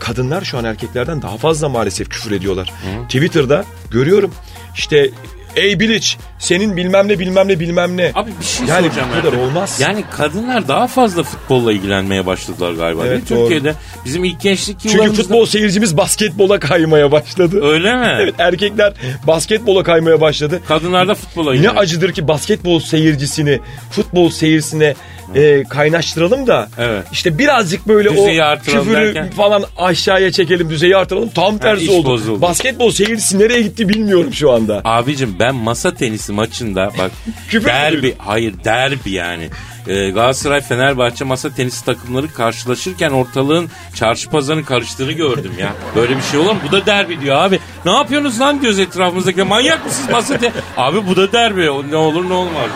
[0.00, 2.72] Kadınlar şu an erkeklerden daha fazla maalesef küfür ediyorlar.
[3.08, 4.34] Twitter'da görüyorum
[4.74, 5.10] işte
[5.56, 6.06] ey Bilic
[6.38, 8.12] senin bilmem ne bilmem ne bilmem ne.
[8.14, 9.08] Abi bir şey Yani soracağım.
[9.16, 9.80] bu kadar olmaz.
[9.80, 13.38] Yani kadınlar daha fazla futbolla ilgilenmeye başladılar galiba değil Evet, doğru.
[13.40, 13.74] Türkiye'de?
[14.04, 15.22] Bizim ilk gençlik Çünkü yıllarımızda...
[15.22, 17.60] futbol seyircimiz basketbola kaymaya başladı.
[17.62, 18.16] Öyle mi?
[18.20, 18.92] Evet erkekler
[19.26, 20.60] basketbola kaymaya başladı.
[20.68, 24.94] Kadınlar da futbola Ne acıdır ki basketbol seyircisini futbol seyircisine
[25.34, 27.04] e, kaynaştıralım da Evet.
[27.12, 29.30] işte birazcık böyle Düzeyi o küfürü derken?
[29.30, 32.08] falan aşağıya çekelim düzeyi artıralım tam tersi iş oldu.
[32.08, 32.42] bozuldu.
[32.42, 34.80] Basketbol seyircisi nereye gitti bilmiyorum şu anda.
[34.84, 37.10] Abicim ben masa tenisi maçında bak
[37.64, 39.48] derbi hayır derbi yani.
[39.86, 45.72] Ee, Galatasaray Fenerbahçe masa tenisi takımları karşılaşırken ortalığın çarşı pazarın karıştığını gördüm ya.
[45.96, 46.58] Böyle bir şey olur mu?
[46.68, 47.58] Bu da derbi diyor abi.
[47.84, 51.70] Ne yapıyorsunuz lan göz etrafımızdaki manyak mısınız masa te- Abi bu da derbi.
[51.70, 52.68] O Ne olur ne olmaz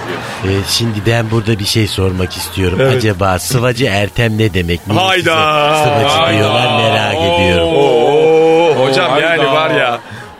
[0.44, 0.54] diyor.
[0.54, 2.78] Ee, şimdi ben burada bir şey sormak istiyorum.
[2.82, 2.96] Evet.
[2.96, 4.86] Acaba sıvacı Ertem ne demek?
[4.88, 5.76] Niye Hayda!
[5.84, 6.38] Sıvacı Hayda!
[6.38, 7.40] diyorlar merak Oo!
[7.40, 7.68] ediyorum.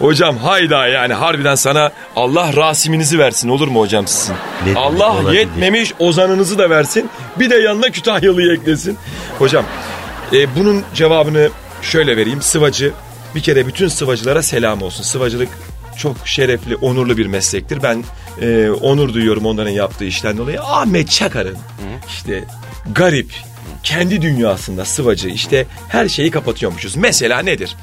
[0.03, 4.34] Hocam hayda yani harbiden sana Allah rasiminizi versin olur mu hocam sizin?
[4.66, 5.38] Ne Allah olabilir?
[5.38, 8.98] yetmemiş ozanınızı da versin bir de yanına Kütahyalı'yı eklesin.
[9.38, 9.64] Hocam
[10.32, 11.48] e, bunun cevabını
[11.82, 12.92] şöyle vereyim sıvacı
[13.34, 15.03] bir kere bütün sıvacılara selam olsun.
[15.03, 15.48] Sıvacılık
[15.98, 17.82] çok şerefli, onurlu bir meslektir.
[17.82, 18.05] Ben
[18.40, 20.62] e, onur duyuyorum onların yaptığı işten dolayı.
[20.62, 21.57] Ahmet Çakar'ın
[22.09, 22.44] işte
[22.94, 23.30] garip,
[23.82, 26.96] kendi dünyasında sıvacı işte her şeyi kapatıyormuşuz.
[26.96, 27.76] Mesela nedir?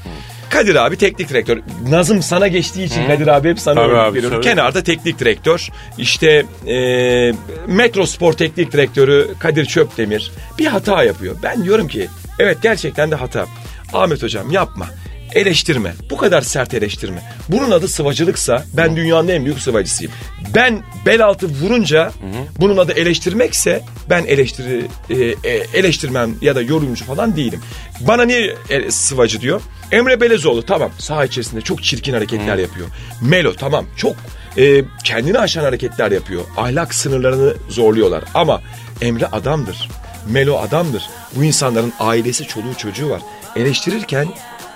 [0.50, 1.58] Kadir abi teknik direktör.
[1.88, 4.40] Nazım sana geçtiği için Kadir abi hep sana Tabii örnek abi, veriyorum.
[4.40, 5.68] Kenarda teknik direktör.
[5.98, 6.76] İşte e,
[7.66, 11.36] Metro Spor teknik direktörü Kadir Çöpdemir bir hata yapıyor.
[11.42, 13.46] Ben diyorum ki evet gerçekten de hata.
[13.92, 14.86] Ahmet hocam yapma.
[15.34, 15.94] Eleştirme.
[16.10, 17.22] Bu kadar sert eleştirme.
[17.48, 20.12] Bunun adı sıvacılıksa ben dünyanın en büyük sıvacısıyım.
[20.54, 22.12] Ben bel altı vurunca
[22.58, 25.14] bunun adı eleştirmekse ben eleştiri e,
[25.50, 27.60] e, eleştirmem ya da yorumcu falan değilim.
[28.00, 29.60] Bana niye e, sıvacı diyor?
[29.92, 32.88] Emre Belezoğlu tamam saha içerisinde çok çirkin hareketler yapıyor.
[33.22, 34.16] Melo tamam çok
[34.58, 36.42] e, kendini aşan hareketler yapıyor.
[36.56, 38.62] Ahlak sınırlarını zorluyorlar ama
[39.00, 39.88] Emre adamdır.
[40.28, 41.02] Melo adamdır.
[41.36, 43.20] Bu insanların ailesi, çoluğu, çocuğu var.
[43.56, 44.28] Eleştirirken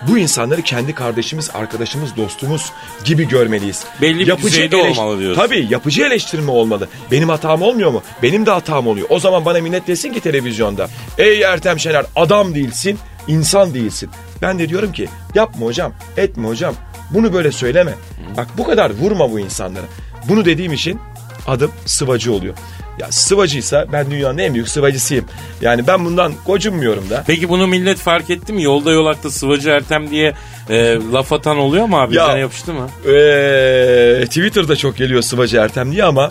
[0.08, 2.72] bu insanları kendi kardeşimiz, arkadaşımız, dostumuz
[3.04, 3.84] gibi görmeliyiz.
[4.00, 5.42] Belli bir düzeyde olmalı diyorsun.
[5.42, 6.88] Tabii yapıcı eleştirme olmalı.
[7.12, 8.02] Benim hatam olmuyor mu?
[8.22, 9.06] Benim de hatam oluyor.
[9.10, 10.88] O zaman bana minnet desin ki televizyonda.
[11.18, 12.98] Ey Ertem Şener adam değilsin,
[13.28, 14.10] insan değilsin.
[14.42, 16.74] Ben de diyorum ki yapma hocam, etme hocam.
[17.10, 17.94] Bunu böyle söyleme.
[18.36, 19.84] Bak bu kadar vurma bu insanlara.
[20.28, 21.00] Bunu dediğim için
[21.46, 22.54] adım sıvacı oluyor.
[22.98, 25.24] Ya sıvacıysa ben dünyanın en büyük sıvacısıyım.
[25.60, 27.24] Yani ben bundan gocunmuyorum da.
[27.26, 28.62] Peki bunu millet fark etti mi?
[28.62, 30.32] Yolda yolakta sıvacı Ertem diye
[30.70, 32.14] e, laf atan oluyor mu abi?
[32.16, 32.88] Ya- Üzerine yapıştı mı?
[33.06, 36.30] Ee, Twitter'da çok geliyor sıvacı Ertem diye ama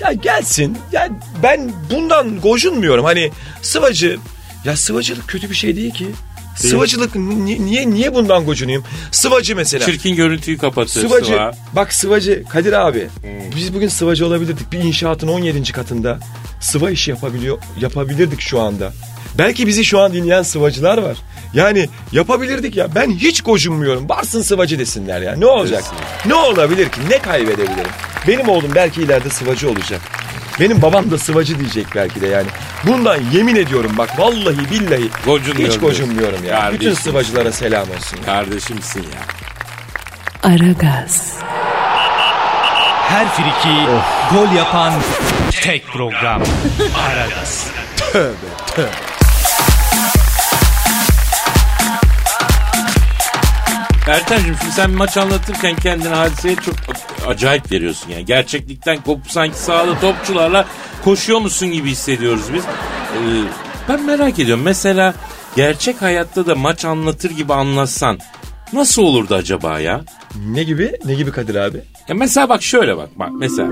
[0.00, 0.78] ya gelsin.
[0.92, 1.08] Ya
[1.42, 3.04] ben bundan gocunmuyorum.
[3.04, 3.30] Hani
[3.62, 4.18] sıvacı
[4.64, 6.06] ya sıvacılık kötü bir şey değil ki.
[6.56, 8.84] Sıvacılık ni- niye niye bundan gocunayım?
[9.10, 9.86] Sıvacı mesela.
[9.86, 11.26] Çirkin görüntüyü kapatır Sıvacı.
[11.26, 11.52] sıva.
[11.72, 13.08] Bak sıvacı Kadir abi.
[13.56, 14.72] Biz bugün sıvacı olabilirdik.
[14.72, 15.72] Bir inşaatın 17.
[15.72, 16.18] katında
[16.60, 18.92] sıva işi yapabiliyor yapabilirdik şu anda.
[19.38, 21.16] Belki bizi şu an dinleyen sıvacılar var.
[21.54, 22.94] Yani yapabilirdik ya.
[22.94, 24.08] Ben hiç gocunmuyorum.
[24.08, 25.36] Varsın sıvacı desinler ya.
[25.36, 25.84] Ne olacak?
[26.26, 27.00] Ne olabilir ki?
[27.10, 27.90] Ne kaybedebilirim?
[28.28, 30.00] Benim oğlum belki ileride sıvacı olacak.
[30.60, 32.46] Benim babam da sıvacı diyecek belki de yani.
[32.86, 36.60] Bundan yemin ediyorum bak vallahi billahi Gocunmuyorum hiç gocunmuyorum ya.
[36.60, 36.80] Kardeşim.
[36.80, 38.16] Bütün sıvacılara selam olsun.
[38.16, 38.24] ya.
[38.24, 39.22] Kardeşimsin ya.
[40.42, 41.32] Aragaz,
[43.08, 43.86] Her friki
[44.34, 44.92] gol yapan
[45.62, 46.42] tek program.
[47.08, 47.66] Aragaz.
[54.08, 56.74] Ertem'cim şimdi sen maç anlatırken kendini hadiseye çok
[57.26, 58.24] acayip veriyorsun yani.
[58.24, 60.66] Gerçeklikten kopup sanki sahada topçularla
[61.04, 62.64] koşuyor musun gibi hissediyoruz biz.
[62.64, 63.18] Ee,
[63.88, 65.14] ben merak ediyorum mesela
[65.56, 68.18] gerçek hayatta da maç anlatır gibi anlatsan
[68.72, 70.00] nasıl olurdu acaba ya?
[70.46, 70.92] Ne gibi?
[71.04, 71.76] Ne gibi Kadir abi?
[72.08, 73.68] Ya mesela bak şöyle bak bak mesela.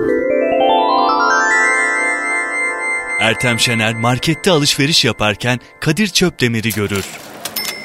[3.20, 7.04] Ertem Şener markette alışveriş yaparken Kadir Çöpdemir'i görür.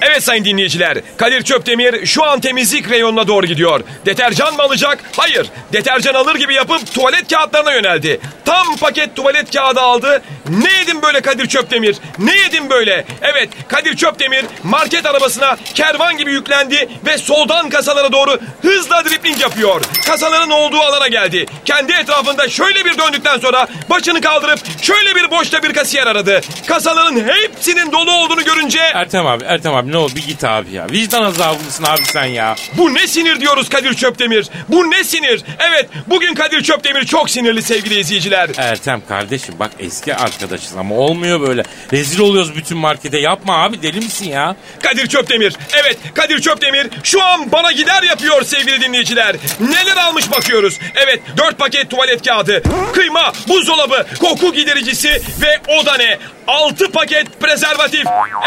[0.02, 3.82] Evet sayın dinleyiciler, Kadir Çöpdemir şu an temizlik reyonuna doğru gidiyor.
[4.06, 4.98] Deterjan mı alacak?
[5.18, 5.48] Hayır.
[5.74, 8.20] Deterjan alır gibi yapıp tuvalet kağıtlarına yöneldi.
[8.46, 10.22] Tam paket tuvalet kağıdı aldı.
[10.50, 11.96] Ne yedin böyle Kadir Çöpdemir?
[12.20, 13.06] Ne yedin böyle?
[13.22, 19.82] Evet, Kadir Çöpdemir market arabasına kervan gibi yüklendi ve soldan kasalara doğru hızla dripling yapıyor.
[20.08, 21.46] Kasaların olduğu alana geldi.
[21.66, 26.42] Kendi etrafında şöyle bir döndükten sonra başını kaldırıp şöyle bir boşta bir kasiyer aradı.
[26.68, 30.88] Kasaların hepsinin dolu olduğunu görünce Ertem abi Ertem abi ne oldu bir git abi ya.
[30.92, 32.56] Vicdan azabı mısın abi sen ya?
[32.78, 34.50] Bu ne sinir diyoruz Kadir Çöpdemir?
[34.70, 35.44] Bu ne sinir?
[35.60, 38.50] Evet bugün Kadir Çöpdemir çok sinirli sevgili izleyiciler.
[38.58, 41.64] Ertem kardeşim bak eski arkadaşız ama olmuyor böyle.
[41.94, 43.18] Rezil oluyoruz bütün markete.
[43.18, 44.56] Yapma abi deli misin ya?
[44.84, 45.56] Kadir Çöpdemir.
[45.74, 49.36] Evet Kadir Çöpdemir şu an bana gider yapıyor sevgili dinleyiciler.
[49.60, 50.80] Neler almış bakıyoruz.
[50.96, 56.18] Evet 4 paket tuvalet kağıdı, kıyma, buzdolabı, koku gidericisi ve o da ne?
[56.48, 58.06] 6 paket prezervatif.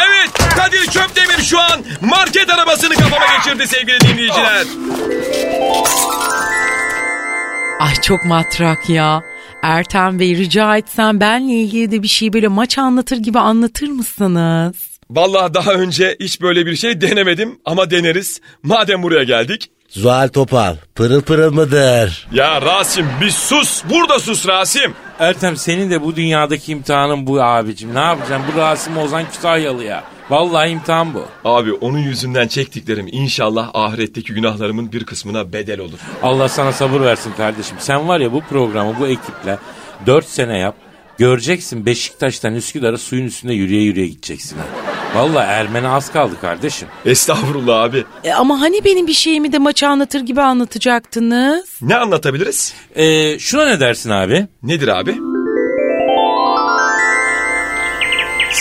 [0.09, 4.64] Evet Kadir Çöpdemir şu an market arabasını kafama geçirdi sevgili dinleyiciler.
[7.80, 9.22] Ay çok matrak ya.
[9.62, 14.76] Ertem Bey rica etsem benle ilgili de bir şey böyle maç anlatır gibi anlatır mısınız?
[15.10, 18.40] Vallahi daha önce hiç böyle bir şey denemedim ama deneriz.
[18.62, 19.70] Madem buraya geldik.
[19.89, 22.28] Zuhal Topal pırıl pırıl mıdır?
[22.32, 23.82] Ya Rasim bir sus.
[23.91, 24.95] Burada sus Rasim.
[25.18, 27.95] Ertem senin de bu dünyadaki imtihanın bu abicim.
[27.95, 28.47] Ne yapacaksın?
[28.55, 30.05] Bu Rasim Ozan Kütahyalı ya.
[30.30, 31.24] Vallahi imtihan bu.
[31.45, 35.99] Abi onun yüzünden çektiklerim inşallah ahiretteki günahlarımın bir kısmına bedel olur.
[36.22, 37.76] Allah sana sabır versin kardeşim.
[37.80, 39.59] Sen var ya bu programı bu ekiple
[40.07, 40.74] 4 sene yap.
[41.18, 44.64] Göreceksin Beşiktaş'tan Üsküdar'a suyun üstünde yürüye yürüye gideceksin ha.
[45.14, 46.88] Vallahi Ermeni az kaldı kardeşim.
[47.04, 48.04] Estağfurullah abi.
[48.24, 51.64] E, ama hani benim bir şeyimi de maçı anlatır gibi anlatacaktınız?
[51.82, 52.74] Ne anlatabiliriz?
[52.96, 54.46] Ee, şuna ne dersin abi?
[54.62, 55.14] Nedir abi?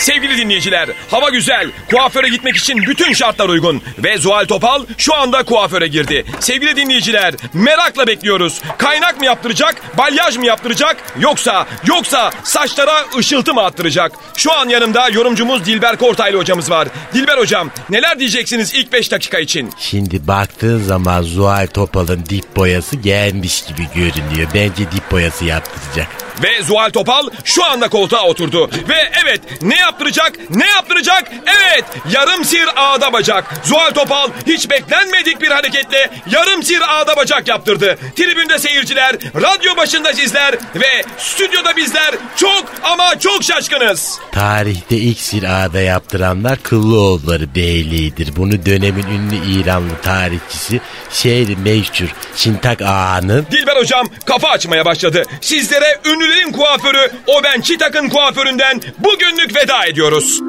[0.00, 1.70] Sevgili dinleyiciler, hava güzel.
[1.90, 3.82] Kuaföre gitmek için bütün şartlar uygun.
[3.98, 6.24] Ve Zuhal Topal şu anda kuaföre girdi.
[6.40, 8.60] Sevgili dinleyiciler, merakla bekliyoruz.
[8.78, 14.12] Kaynak mı yaptıracak, balyaj mı yaptıracak, yoksa yoksa saçlara ışıltı mı attıracak?
[14.36, 16.88] Şu an yanımda yorumcumuz Dilber Kortaylı hocamız var.
[17.14, 19.70] Dilber hocam, neler diyeceksiniz ilk 5 dakika için?
[19.78, 24.48] Şimdi baktığın zaman Zuhal Topal'ın dip boyası gelmiş gibi görünüyor.
[24.54, 26.28] Bence dip boyası yaptıracak.
[26.42, 28.70] Ve Zuhal Topal şu anda koltuğa oturdu.
[28.88, 30.32] Ve evet ne yaptıracak?
[30.50, 31.32] Ne yaptıracak?
[31.46, 33.44] Evet yarım sir ağda bacak.
[33.64, 37.98] Zuhal Topal hiç beklenmedik bir hareketle yarım sir ağda bacak yaptırdı.
[38.16, 44.18] Tribünde seyirciler, radyo başında sizler ve stüdyoda bizler çok ama çok şaşkınız.
[44.32, 48.36] Tarihte ilk sirada yaptıranlar Kıllıoğulları Beyliği'dir.
[48.36, 50.80] Bunu dönemin ünlü İranlı tarihçisi
[51.12, 55.22] şehri meşhur Şintak Ağa'nın Dilber hocam kafa açmaya başladı.
[55.40, 60.40] Sizlere ünlülerin kuaförü o ben Çitak'ın kuaföründen bugünlük veda ediyoruz.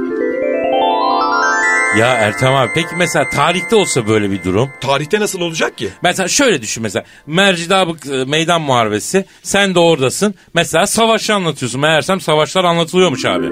[1.98, 4.70] Ya Ertem abi peki mesela tarihte olsa böyle bir durum.
[4.82, 5.90] Tarihte nasıl olacak ki?
[6.04, 10.36] Mesela şöyle düşün mesela Mercidabık e, meydan muharebesi sen de oradasın.
[10.54, 11.82] Mesela savaşı anlatıyorsun.
[11.82, 13.50] Meğersem savaşlar anlatılıyormuş abi.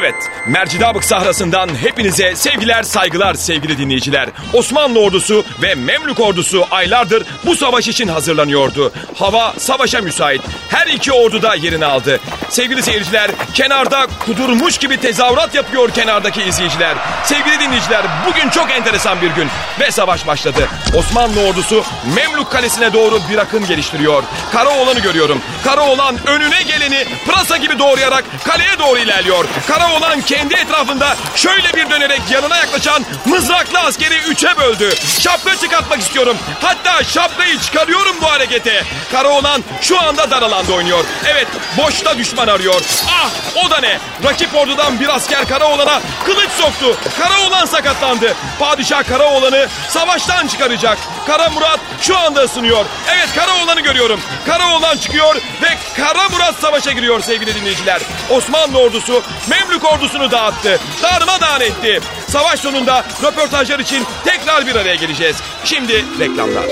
[0.00, 0.14] Evet,
[0.46, 4.28] Mercidabık sahrasından hepinize sevgiler, saygılar sevgili dinleyiciler.
[4.52, 8.92] Osmanlı ordusu ve Memlük ordusu aylardır bu savaş için hazırlanıyordu.
[9.14, 10.42] Hava savaşa müsait.
[10.68, 12.20] Her iki ordu da yerini aldı.
[12.48, 16.94] Sevgili seyirciler, kenarda kudurmuş gibi tezahürat yapıyor kenardaki izleyiciler.
[17.24, 19.48] Sevgili dinleyiciler, bugün çok enteresan bir gün
[19.80, 20.68] ve savaş başladı.
[20.98, 21.84] Osmanlı ordusu
[22.16, 24.22] Memlük kalesine doğru bir akın geliştiriyor.
[24.52, 25.40] Karaoğlan'ı görüyorum.
[25.64, 29.44] Karaoğlan önüne geleni pırasa gibi doğrayarak kaleye doğru ilerliyor.
[29.66, 29.87] Karaoğlan
[30.28, 34.90] kendi etrafında şöyle bir dönerek yanına yaklaşan mızraklı askeri üçe böldü.
[35.20, 36.36] Şapka çıkartmak istiyorum.
[36.60, 38.84] Hatta şapkayı çıkarıyorum bu harekete.
[39.12, 41.04] Karaoğlan şu anda dar alanda oynuyor.
[41.26, 42.82] Evet boşta düşman arıyor.
[43.08, 43.30] Ah
[43.64, 43.98] o da ne?
[44.24, 46.96] Rakip ordudan bir asker Karaoğlan'a kılıç soktu.
[47.18, 48.34] Karaoğlan sakatlandı.
[48.58, 50.98] Padişah Karaoğlan'ı savaştan çıkaracak.
[51.26, 52.86] Kara Murat şu anda ısınıyor.
[53.08, 54.20] Evet Karaoğlan'ı görüyorum.
[54.46, 58.02] Karaoğlan çıkıyor ve Kara Murat savaşa giriyor sevgili dinleyiciler.
[58.30, 60.80] Osmanlı ordusu Memlük ordusunu dağıttı.
[61.02, 62.00] Darmadağın etti.
[62.28, 65.36] Savaş sonunda röportajlar için tekrar bir araya geleceğiz.
[65.64, 66.64] Şimdi reklamlar.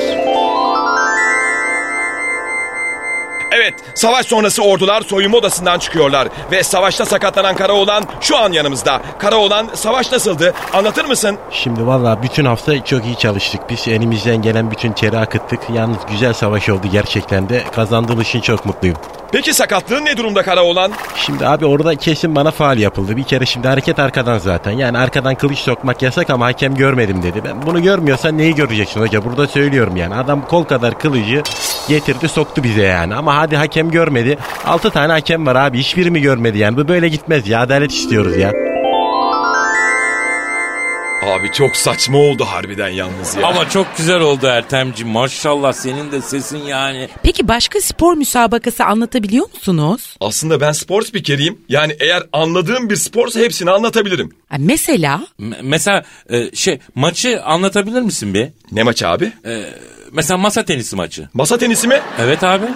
[3.52, 9.02] Evet, savaş sonrası ordular soyunma odasından çıkıyorlar ve savaşta sakatlanan Karaoğlan şu an yanımızda.
[9.18, 10.54] Karaoğlan savaş nasıldı?
[10.72, 11.38] Anlatır mısın?
[11.50, 13.60] Şimdi valla bütün hafta çok iyi çalıştık.
[13.70, 15.60] Biz elimizden gelen bütün teri akıttık.
[15.74, 17.62] Yalnız güzel savaş oldu gerçekten de.
[17.74, 18.96] Kazandığım için çok mutluyum.
[19.32, 20.92] Peki sakatlığın ne durumda Karaoğlan?
[21.16, 23.16] Şimdi abi orada kesin bana faal yapıldı.
[23.16, 24.70] Bir kere şimdi hareket arkadan zaten.
[24.70, 27.42] Yani arkadan kılıç sokmak yasak ama hakem görmedim dedi.
[27.44, 29.24] Ben bunu görmüyorsan neyi göreceksin hoca?
[29.24, 30.14] Burada söylüyorum yani.
[30.14, 31.42] Adam kol kadar kılıcı
[31.88, 33.14] getirdi soktu bize yani.
[33.14, 34.38] Ama hadi hakem görmedi.
[34.64, 35.78] 6 tane hakem var abi.
[35.78, 36.76] Hiçbiri mi görmedi yani?
[36.76, 37.60] Bu böyle gitmez ya.
[37.60, 38.52] Adalet istiyoruz ya.
[41.26, 43.46] Abi çok saçma oldu harbiden yalnız ya.
[43.46, 45.12] Ama çok güzel oldu Ertemciğim.
[45.12, 47.08] Maşallah senin de sesin yani.
[47.22, 50.16] Peki başka spor müsabakası anlatabiliyor musunuz?
[50.20, 51.58] Aslında ben spor spikeriyim.
[51.68, 54.30] Yani eğer anladığım bir sporsa hepsini anlatabilirim.
[54.48, 58.48] Ha, Mesela M- mesela e, şey maçı anlatabilir misin bir?
[58.72, 59.32] Ne maçı abi?
[59.46, 59.62] E,
[60.16, 61.28] mesela masa tenisi maçı.
[61.34, 62.00] Masa tenisi mi?
[62.18, 62.66] Evet abi.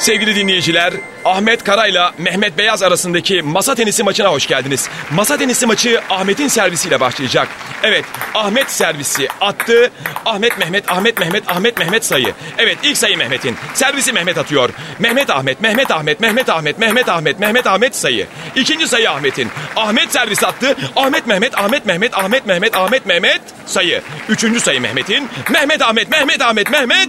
[0.00, 0.94] Sevgili dinleyiciler,
[1.24, 4.88] Ahmet Karayla Mehmet Beyaz arasındaki masa tenisi maçına hoş geldiniz.
[5.10, 7.48] Masa tenisi maçı Ahmet'in servisiyle başlayacak.
[7.82, 9.90] Evet, Ahmet servisi attı.
[10.26, 12.32] Ahmet Mehmet, Ahmet Mehmet, Ahmet Mehmet sayı.
[12.58, 13.56] Evet, ilk sayı Mehmet'in.
[13.74, 14.70] Servisi Mehmet atıyor.
[14.98, 18.26] Mehmet Ahmet, Mehmet Ahmet, Mehmet Ahmet, Mehmet Ahmet, Mehmet Ahmet sayı.
[18.56, 19.48] İkinci sayı Ahmet'in.
[19.76, 20.76] Ahmet servis attı.
[20.96, 24.02] Ahmet Mehmet, Ahmet Mehmet, Ahmet Mehmet, Ahmet Mehmet sayı.
[24.28, 25.28] Üçüncü sayı Mehmet'in.
[25.50, 27.08] Mehmet Ahmet, Mehmet Ahmet, Mehmet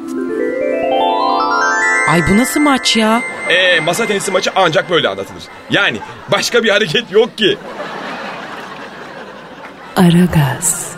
[2.11, 3.21] ay bu nasıl maç ya?
[3.49, 5.43] Ee, masa tenisi maçı ancak böyle anlatılır.
[5.69, 5.97] Yani
[6.31, 7.57] başka bir hareket yok ki.
[9.95, 10.91] Aragaz,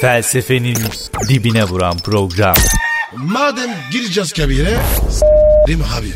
[0.00, 0.78] Felsefenin
[1.28, 2.54] dibine vuran program.
[3.16, 4.76] Madem gireceğiz kabire
[5.10, 6.12] s**rim abi.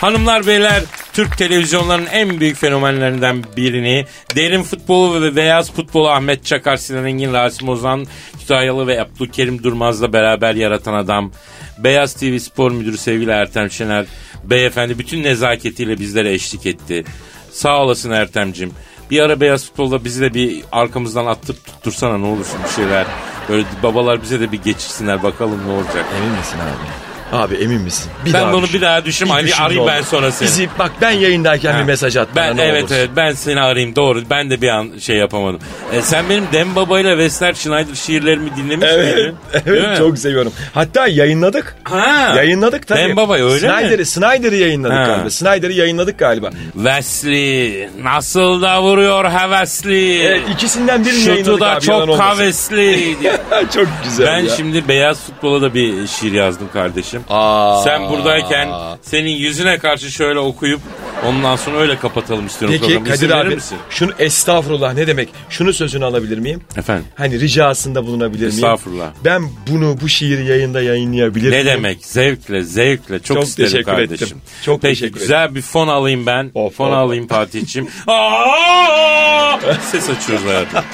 [0.00, 0.82] Hanımlar beyler
[1.12, 4.06] Türk televizyonlarının en büyük fenomenlerinden birini
[4.36, 8.06] derin futbolu ve beyaz futbolu Ahmet Çakar, Sinan Engin, Rasim Ozan,
[8.40, 11.32] Kütahyalı ve Abdülkerim Durmaz'la beraber yaratan adam.
[11.78, 14.06] Beyaz TV Spor Müdürü sevgili Ertem Şener
[14.44, 17.04] beyefendi bütün nezaketiyle bizlere eşlik etti.
[17.50, 18.72] Sağ olasın Ertem'cim.
[19.10, 23.06] Bir ara beyaz futbolda bizi de bir arkamızdan attırıp tuttursana ne olursun bir şeyler.
[23.48, 26.06] Böyle babalar bize de bir geçirsinler bakalım ne olacak.
[26.16, 27.11] Emin misin abi?
[27.32, 28.10] Abi emin misin?
[28.26, 28.74] Bir Ben daha bunu düşün.
[28.76, 29.28] bir daha düşün.
[29.28, 30.06] Ali, düşün arayayım ne ben olur.
[30.06, 30.48] sonra seni.
[30.48, 32.96] Bizi, bak ben yayındayken bir mesaj at bana Ben ne evet olursun.
[32.96, 34.22] evet ben seni arayayım doğru.
[34.30, 35.60] Ben de bir an şey yapamadım.
[35.92, 39.36] E, sen benim Dem Baba ile Western Schneider şiirlerimi dinlemiş Evet, miydin?
[39.66, 39.84] Değil mi?
[39.86, 40.52] evet çok seviyorum.
[40.74, 41.76] Hatta yayınladık.
[41.84, 42.32] Ha.
[42.36, 42.98] Yayınladık tabii.
[42.98, 44.06] Dem Baba öyle mi?
[44.06, 45.04] Snyder'ı yayınladık Ha.
[45.06, 45.30] galiba.
[45.30, 46.50] Snyder'ı yayınladık galiba.
[46.74, 50.22] Wesley nasıl da vuruyor hevesli.
[50.22, 52.76] Evet, ikisinden birini Şutu yayınladık da abi, yalan çok olmasın.
[52.76, 53.16] diye.
[53.74, 54.56] çok güzel ben ya.
[54.56, 57.21] şimdi beyaz futbola da bir şiir yazdım kardeşim.
[57.28, 57.82] Aa.
[57.84, 58.68] Sen buradayken
[59.02, 60.80] senin yüzüne karşı şöyle okuyup
[61.26, 63.08] ondan sonra öyle kapatalım istiyorum Peki programı.
[63.14, 63.78] İzin Kadir verir abi misin?
[63.90, 65.28] şunu estağfurullah ne demek?
[65.50, 66.60] Şunu sözünü alabilir miyim?
[66.76, 67.04] Efendim.
[67.14, 68.54] Hani ricasında bulunabilir miyim?
[68.54, 69.10] Estağfurullah.
[69.24, 71.66] Ben bunu bu şiiri yayında yayınlayabilir Ne miyim?
[71.66, 72.04] demek?
[72.06, 73.18] Zevkle, zevkle.
[73.18, 74.26] Çok, Çok isterim teşekkür kardeşim.
[74.26, 74.40] ettim.
[74.64, 76.50] Çok Peki, teşekkür güzel bir fon alayım ben.
[76.54, 76.94] Of, fon of.
[76.94, 77.88] alayım Fatih'ciğim.
[78.06, 79.58] Aa!
[79.90, 80.84] Ses açıyoruz hayatım.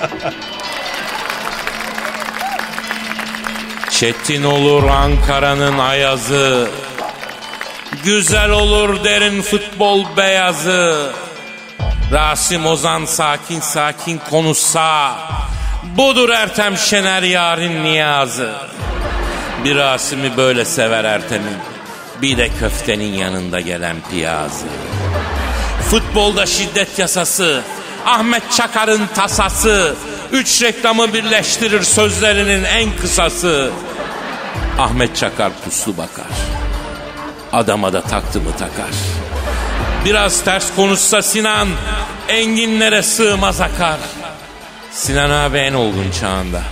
[4.00, 6.68] Çetin olur Ankara'nın ayazı.
[8.04, 11.12] Güzel olur derin futbol beyazı.
[12.12, 15.16] Rasim Ozan sakin sakin konuşsa.
[15.96, 18.54] Budur Ertem Şener yarın niyazı.
[19.64, 21.58] Bir Rasim'i böyle sever Ertem'in.
[22.22, 24.66] Bir de köftenin yanında gelen piyazı.
[25.90, 27.62] Futbolda şiddet yasası.
[28.06, 29.96] Ahmet Çakar'ın tasası.
[30.32, 33.70] Üç reklamı birleştirir sözlerinin en kısası.
[34.78, 36.26] Ahmet Çakar puslu bakar.
[37.52, 38.94] Adama da taktı mı takar.
[40.04, 41.68] Biraz ters konuşsa Sinan
[42.28, 43.98] enginlere sığmaz akar.
[44.92, 46.62] Sinan abi en olgun çağında.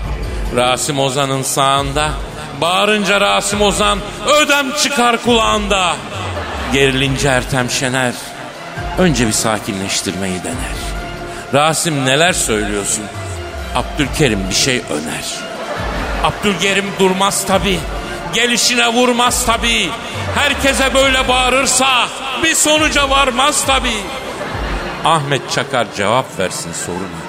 [0.56, 2.10] Rasim Ozan'ın sağında.
[2.60, 5.96] Bağırınca Rasim Ozan ödem çıkar kulağında.
[6.72, 8.14] Gerilince Ertem Şener
[8.98, 10.76] önce bir sakinleştirmeyi dener.
[11.54, 13.04] Rasim neler söylüyorsun?
[13.76, 15.24] Abdülkerim bir şey öner.
[16.24, 17.78] Abdülkerim durmaz tabi.
[18.34, 19.90] Gelişine vurmaz tabi.
[20.34, 22.08] Herkese böyle bağırırsa
[22.44, 23.92] bir sonuca varmaz tabi.
[25.04, 27.20] Ahmet Çakar cevap versin soruna.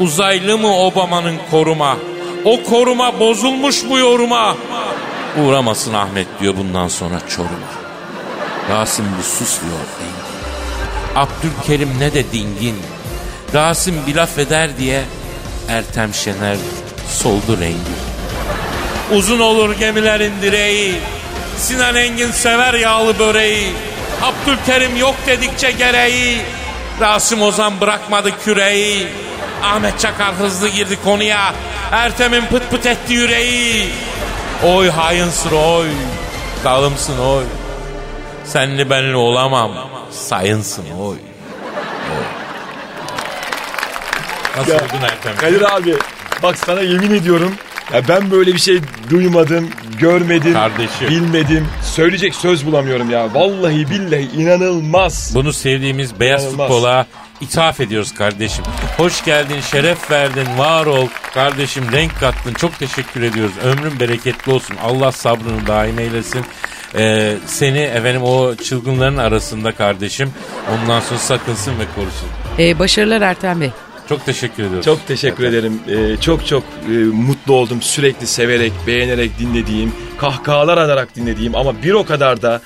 [0.00, 1.96] Uzaylı mı Obama'nın koruma?
[2.44, 4.56] O koruma bozulmuş bu yoruma.
[5.44, 7.76] Uğramasın Ahmet diyor bundan sonra Çorum'a.
[8.70, 10.26] Rasim bir sus diyor Engin.
[11.16, 12.76] Abdülkerim ne de dingin.
[13.54, 15.02] Rasim bir laf eder diye
[15.68, 16.56] Ertem Şener
[17.08, 17.96] soldu rengi.
[19.12, 20.94] Uzun olur gemilerin direği.
[21.58, 23.72] Sinan Engin sever yağlı böreği.
[24.22, 26.38] Abdülkerim yok dedikçe gereği.
[27.00, 29.06] Rasim Ozan bırakmadı küreği.
[29.62, 31.54] Ahmet Çakar hızlı girdi konuya.
[31.92, 33.88] Ertem'in pıt pıt etti yüreği.
[34.64, 35.88] Oy hayınsın oy.
[36.64, 37.44] Dalımsın oy.
[38.44, 39.72] Senli benli olamam.
[40.10, 41.16] Sayınsın oy.
[44.56, 45.36] Nasıl Ya, buldun Ertem?
[45.36, 45.94] Kadir abi
[46.42, 47.54] bak sana yemin ediyorum
[47.94, 48.80] ya ben böyle bir şey
[49.10, 51.08] duymadım, görmedim, Kardeşim.
[51.08, 51.68] bilmedim.
[51.82, 53.34] Söyleyecek söz bulamıyorum ya.
[53.34, 55.32] Vallahi billahi inanılmaz.
[55.34, 56.68] Bunu sevdiğimiz beyaz İnanılmaz.
[56.68, 57.06] futbola
[57.40, 58.64] ithaf ediyoruz kardeşim.
[58.96, 61.06] Hoş geldin, şeref verdin, var ol.
[61.34, 62.54] Kardeşim renk kattın.
[62.54, 63.54] Çok teşekkür ediyoruz.
[63.64, 64.76] Ömrün bereketli olsun.
[64.84, 66.44] Allah sabrını daim eylesin.
[66.94, 70.30] Ee, seni efendim o çılgınların arasında kardeşim.
[70.74, 72.28] Ondan sonra sakınsın ve korusun.
[72.58, 73.70] Ee, başarılar Ertem Bey.
[74.08, 74.84] Çok teşekkür ediyoruz.
[74.84, 75.80] Çok teşekkür ederim.
[75.88, 77.82] Ee, çok çok e, mutlu oldum.
[77.82, 82.60] Sürekli severek, beğenerek dinlediğim, kahkahalar atarak dinlediğim ama bir o kadar da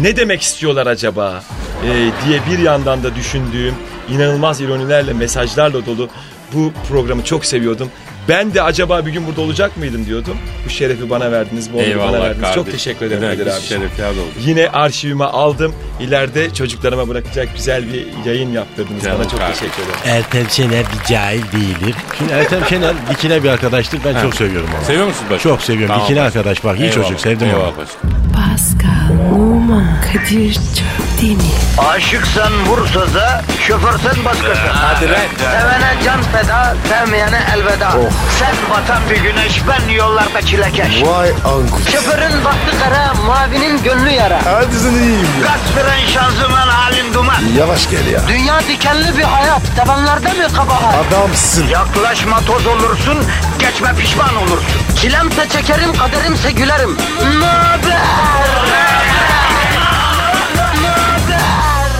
[0.00, 1.44] ne demek istiyorlar acaba
[1.84, 3.74] e, diye bir yandan da düşündüğüm
[4.10, 6.08] inanılmaz ironilerle, mesajlarla dolu
[6.54, 7.90] bu programı çok seviyordum.
[8.28, 10.36] Ben de acaba bir gün burada olacak mıydım diyordum.
[10.66, 12.40] Bu şerefi bana verdiniz, bu onuru bana Eyvallah verdiniz.
[12.40, 12.62] kardeşim.
[12.64, 13.60] Çok teşekkür ederim Kadir abi.
[13.62, 14.24] şerefler olduk.
[14.40, 15.74] Yine arşivime aldım.
[16.00, 19.28] İleride çocuklarıma bırakacak güzel bir yayın yaptırdınız Canım bana.
[19.28, 19.68] Çok kardeşim.
[19.68, 20.00] teşekkür ederim.
[20.24, 21.94] Ertem Şener bir cahil değildir.
[22.18, 24.00] Şimdi Ertem Şener dikine bir arkadaştır.
[24.04, 24.84] Ben çok seviyorum onu.
[24.84, 25.48] Seviyor musun başka?
[25.48, 25.88] Çok seviyorum.
[25.88, 27.56] Tamam dikine arkadaş bak iyi Eyvallah, çocuk sevdim onu.
[27.56, 27.98] eyvallah başka.
[28.34, 31.42] Pascal, Oman, Kadir çok değil mi?
[31.88, 34.62] Aşıksan vursa da, şoförsen başkasın.
[34.72, 35.06] Hadi
[35.38, 37.90] Sevene can feda, sevmeyene elveda.
[38.38, 41.02] Sen batan bir güneş, ben yollarda çilekeş.
[41.02, 41.90] Vay anku.
[41.92, 44.40] Şoförün baktı kara, mavinin gönlü yara.
[44.44, 45.46] Hadi sen iyiyim ya.
[45.46, 47.42] Kasperen şanzıman halin duman.
[47.58, 48.20] Yavaş gel ya.
[48.28, 50.94] Dünya dikenli bir hayat, sevenlerde mi kabahar?
[51.08, 51.66] Adamsın.
[51.68, 53.18] Yaklaşma toz olursun,
[53.58, 54.80] geçme pişman olursun.
[55.00, 56.96] Çilemse çekerim, kaderimse gülerim.
[57.40, 57.96] Möber!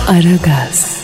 [0.08, 0.95] Aragaz.